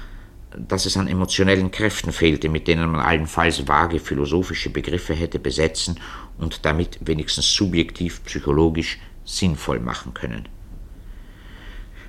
[0.57, 5.99] dass es an emotionellen Kräften fehlte, mit denen man allenfalls vage philosophische Begriffe hätte besetzen
[6.38, 10.47] und damit wenigstens subjektiv psychologisch sinnvoll machen können.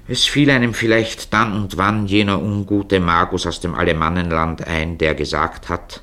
[0.08, 5.14] Es fiel einem vielleicht dann und wann jener ungute Magus aus dem Alemannenland ein, der
[5.14, 6.02] gesagt hat,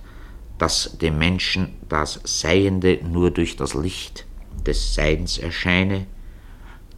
[0.57, 4.25] dass dem Menschen das Seiende nur durch das Licht
[4.65, 6.05] des Seins erscheine,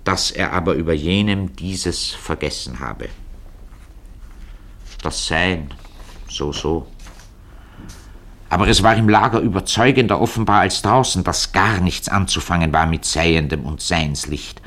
[0.03, 3.09] dass er aber über jenem dieses vergessen habe
[5.05, 5.71] das Sein,
[6.27, 6.87] so, so.
[8.49, 13.05] Aber es war im Lager überzeugender offenbar als draußen, dass gar nichts anzufangen war mit
[13.05, 14.61] Seiendem und Seinslicht.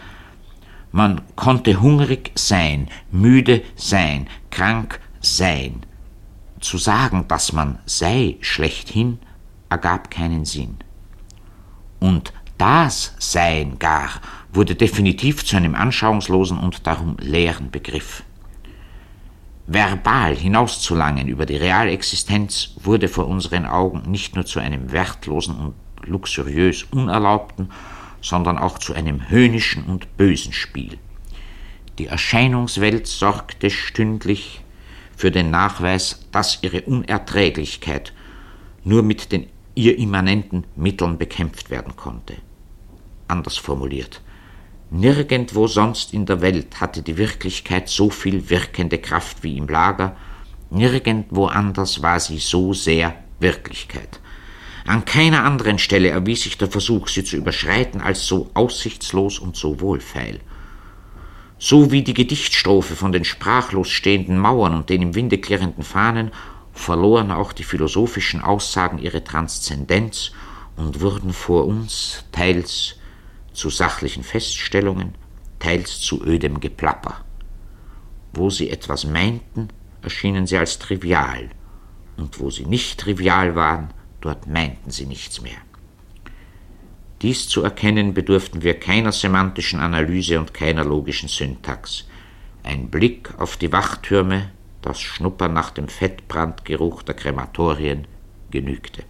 [0.91, 5.83] Man konnte hungrig sein, müde sein, krank sein.
[6.61, 9.19] Zu sagen, dass man sei schlechthin,
[9.69, 10.79] ergab keinen Sinn.
[12.01, 14.11] Und das Sein gar
[14.53, 18.25] wurde definitiv zu einem anschauungslosen und darum leeren Begriff.
[19.71, 25.57] Verbal hinauszulangen über die reale Existenz wurde vor unseren Augen nicht nur zu einem wertlosen
[25.57, 25.75] und
[26.09, 27.71] luxuriös Unerlaubten,
[28.23, 30.97] sondern auch zu einem höhnischen und bösen Spiel.
[31.99, 34.65] Die Erscheinungswelt sorgte stündlich
[35.15, 38.15] für den Nachweis, dass ihre Unerträglichkeit
[38.85, 42.37] nur mit den ihr immanenten Mitteln bekämpft werden konnte.
[43.29, 44.23] Anders formuliert,
[44.91, 50.17] Nirgendwo sonst in der Welt hatte die Wirklichkeit so viel wirkende Kraft wie im Lager,
[50.71, 54.21] nirgendwo anders war sie so sehr Wirklichkeit.
[54.87, 59.57] An keiner anderen Stelle erwies sich der Versuch, sie zu überschreiten, als so aussichtslos und
[59.57, 60.41] so wohlfeil.
[61.59, 66.31] So wie die Gedichtstrophe von den sprachlos stehenden Mauern und den im Winde klirrenden Fahnen,
[66.73, 70.33] verloren auch die philosophischen Aussagen ihre Transzendenz
[70.77, 72.98] und wurden vor uns teils
[73.59, 75.15] zu sachlichen Feststellungen,
[75.59, 77.25] teils zu ödem Geplapper.
[78.33, 79.69] Wo sie etwas meinten,
[80.01, 81.51] erschienen sie als trivial,
[82.17, 83.89] und wo sie nicht trivial waren,
[84.21, 85.59] dort meinten sie nichts mehr.
[87.21, 92.05] Dies zu erkennen bedurften wir keiner semantischen Analyse und keiner logischen Syntax.
[92.63, 94.53] Ein Blick auf die Wachtürme,
[94.83, 98.07] das Schnuppern nach dem Fettbrandgeruch der Krematorien
[98.53, 99.03] genügte.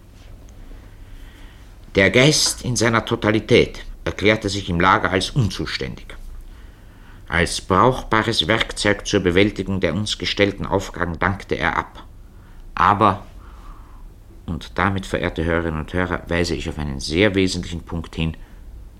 [1.93, 6.07] Der Geist in seiner Totalität, erklärte sich im Lager als unzuständig.
[7.27, 12.03] Als brauchbares Werkzeug zur Bewältigung der uns gestellten Aufgaben dankte er ab.
[12.73, 13.23] Aber,
[14.47, 18.35] und damit, verehrte Hörerinnen und Hörer, weise ich auf einen sehr wesentlichen Punkt hin,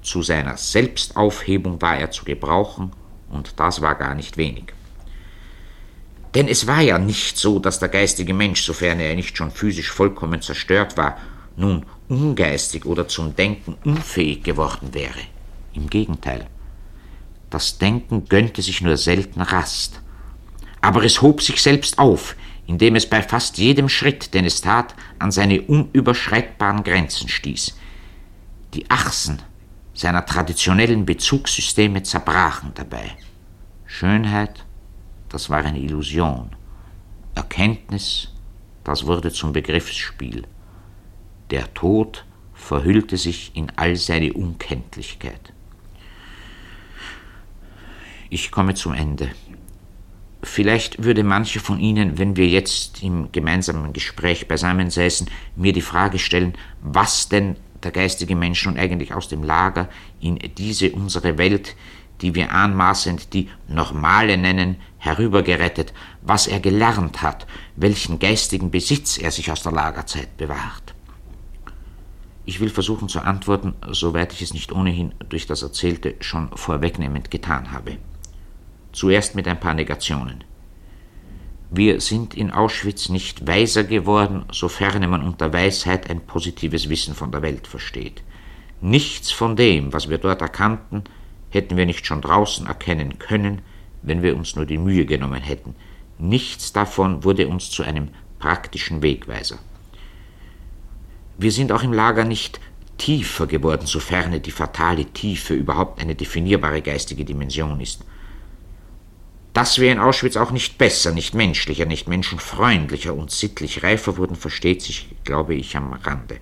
[0.03, 2.91] zu seiner Selbstaufhebung war er zu gebrauchen
[3.31, 4.73] Und das war gar nicht wenig.
[6.35, 9.91] Denn es war ja nicht so, dass der geistige Mensch, sofern er nicht schon physisch
[9.91, 11.17] vollkommen zerstört war,
[11.55, 15.19] nun ungeistig oder zum Denken unfähig geworden wäre.
[15.73, 16.47] Im Gegenteil.
[17.49, 20.01] Das Denken gönnte sich nur selten Rast.
[20.81, 22.35] Aber es hob sich selbst auf,
[22.67, 27.77] indem es bei fast jedem Schritt, den es tat, an seine unüberschreitbaren Grenzen stieß.
[28.73, 29.41] Die Achsen
[29.93, 33.17] seiner traditionellen Bezugssysteme zerbrachen dabei.
[33.85, 34.65] Schönheit,
[35.29, 36.51] das war eine Illusion.
[37.35, 38.29] Erkenntnis,
[38.83, 40.43] das wurde zum Begriffsspiel.
[41.51, 45.53] Der Tod verhüllte sich in all seine Unkenntlichkeit.
[48.29, 49.29] Ich komme zum Ende.
[50.43, 56.19] Vielleicht würde manche von Ihnen, wenn wir jetzt im gemeinsamen Gespräch beisammensäßen, mir die Frage
[56.19, 59.89] stellen, was denn der geistige Mensch nun eigentlich aus dem Lager
[60.21, 61.75] in diese unsere Welt,
[62.21, 69.31] die wir anmaßend die normale nennen, herübergerettet, was er gelernt hat, welchen geistigen Besitz er
[69.31, 70.88] sich aus der Lagerzeit bewahrt.
[72.49, 77.29] Ich will versuchen zu antworten, soweit ich es nicht ohnehin durch das Erzählte schon vorwegnehmend
[77.29, 77.97] getan habe.
[78.91, 80.43] Zuerst mit ein paar Negationen.
[81.69, 87.31] Wir sind in Auschwitz nicht weiser geworden, sofern man unter Weisheit ein positives Wissen von
[87.31, 88.23] der Welt versteht.
[88.81, 91.03] Nichts von dem, was wir dort erkannten,
[91.51, 93.61] hätten wir nicht schon draußen erkennen können,
[94.01, 95.75] wenn wir uns nur die Mühe genommen hätten.
[96.17, 98.07] Nichts davon wurde uns zu einem
[98.39, 99.59] praktischen Wegweiser.
[101.41, 102.59] Wir sind auch im Lager nicht
[102.97, 108.03] tiefer geworden, sofern die fatale Tiefe überhaupt eine definierbare geistige Dimension ist.
[109.53, 114.35] Dass wir in Auschwitz auch nicht besser, nicht menschlicher, nicht menschenfreundlicher und sittlich reifer wurden,
[114.35, 116.41] versteht sich, glaube ich, am Rande.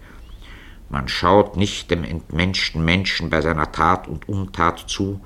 [0.89, 5.21] Man schaut nicht dem entmenschten Menschen bei seiner Tat und Untat zu,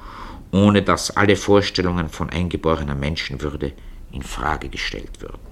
[0.51, 3.72] ohne dass alle Vorstellungen von eingeborener Menschenwürde
[4.11, 5.51] in Frage gestellt würden.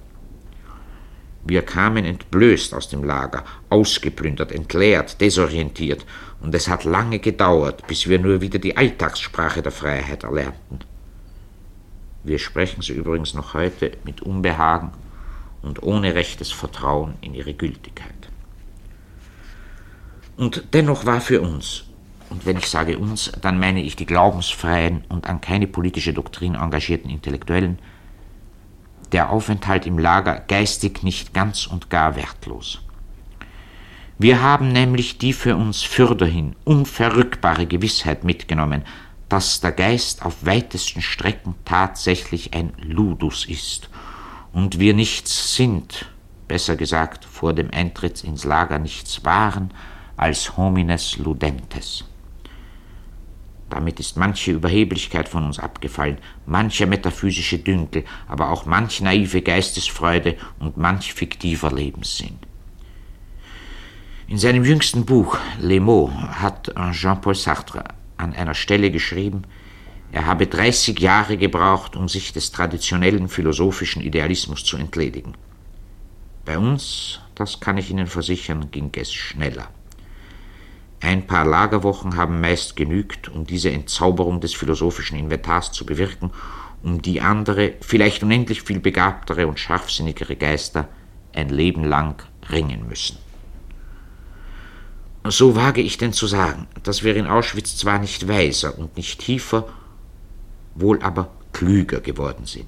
[1.44, 6.04] Wir kamen entblößt aus dem Lager, ausgeplündert, entleert, desorientiert,
[6.40, 10.80] und es hat lange gedauert, bis wir nur wieder die Alltagssprache der Freiheit erlernten.
[12.22, 14.92] Wir sprechen sie übrigens noch heute mit Unbehagen
[15.62, 18.28] und ohne rechtes Vertrauen in ihre Gültigkeit.
[20.36, 21.84] Und dennoch war für uns,
[22.30, 26.54] und wenn ich sage uns, dann meine ich die glaubensfreien und an keine politische Doktrin
[26.54, 27.78] engagierten Intellektuellen,
[29.12, 32.82] der Aufenthalt im Lager geistig nicht ganz und gar wertlos.
[34.18, 38.84] Wir haben nämlich die für uns fürderhin unverrückbare Gewissheit mitgenommen,
[39.30, 43.88] dass der Geist auf weitesten Strecken tatsächlich ein Ludus ist
[44.52, 46.06] und wir nichts sind,
[46.48, 49.72] besser gesagt vor dem Eintritt ins Lager nichts waren
[50.16, 52.04] als homines ludentes.
[53.70, 60.36] Damit ist manche Überheblichkeit von uns abgefallen, mancher metaphysische Dünkel, aber auch manch naive Geistesfreude
[60.58, 62.38] und manch fiktiver Lebenssinn.
[64.26, 67.84] In seinem jüngsten Buch Les Mots hat Jean-Paul Sartre
[68.16, 69.44] an einer Stelle geschrieben,
[70.12, 75.34] er habe 30 Jahre gebraucht, um sich des traditionellen philosophischen Idealismus zu entledigen.
[76.44, 79.68] Bei uns, das kann ich Ihnen versichern, ging es schneller.
[81.00, 86.30] Ein paar Lagerwochen haben meist genügt, um diese Entzauberung des philosophischen Inventars zu bewirken,
[86.82, 90.88] um die andere, vielleicht unendlich viel begabtere und scharfsinnigere Geister
[91.32, 93.18] ein Leben lang ringen müssen.
[95.26, 99.20] So wage ich denn zu sagen, dass wir in Auschwitz zwar nicht weiser und nicht
[99.20, 99.68] tiefer,
[100.74, 102.66] wohl aber klüger geworden sind.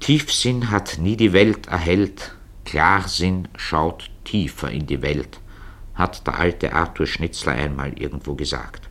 [0.00, 5.40] Tiefsinn hat nie die Welt erhellt, Klarsinn schaut tiefer in die Welt,
[5.96, 8.88] hat der alte Arthur Schnitzler einmal irgendwo gesagt.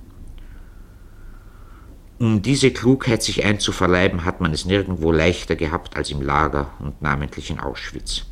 [2.17, 7.01] Um diese Klugheit sich einzuverleiben, hat man es nirgendwo leichter gehabt als im Lager und
[7.01, 8.25] namentlich in Auschwitz.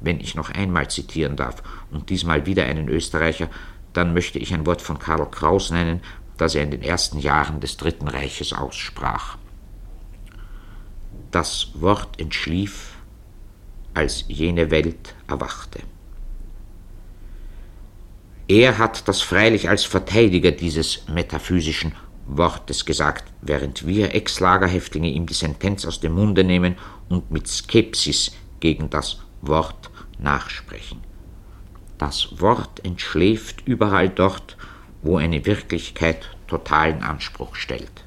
[0.00, 3.48] Wenn ich noch einmal zitieren darf, und diesmal wieder einen Österreicher,
[3.92, 6.00] dann möchte ich ein Wort von Karl Kraus nennen,
[6.36, 9.38] das er in den ersten Jahren des Dritten Reiches aussprach.
[11.30, 12.94] Das Wort entschlief,
[13.94, 15.80] als jene Welt erwachte.
[18.48, 21.92] Er hat das freilich als Verteidiger dieses metaphysischen
[22.26, 26.76] Wortes gesagt, während wir Ex-Lagerhäftlinge ihm die Sentenz aus dem Munde nehmen
[27.10, 31.02] und mit Skepsis gegen das Wort nachsprechen.
[31.98, 34.56] Das Wort entschläft überall dort,
[35.02, 38.04] wo eine Wirklichkeit totalen Anspruch stellt.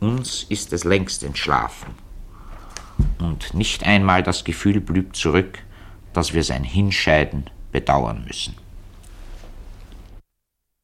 [0.00, 1.94] Uns ist es längst entschlafen.
[3.18, 5.60] Und nicht einmal das Gefühl blüht zurück,
[6.12, 8.54] dass wir sein Hinscheiden bedauern müssen.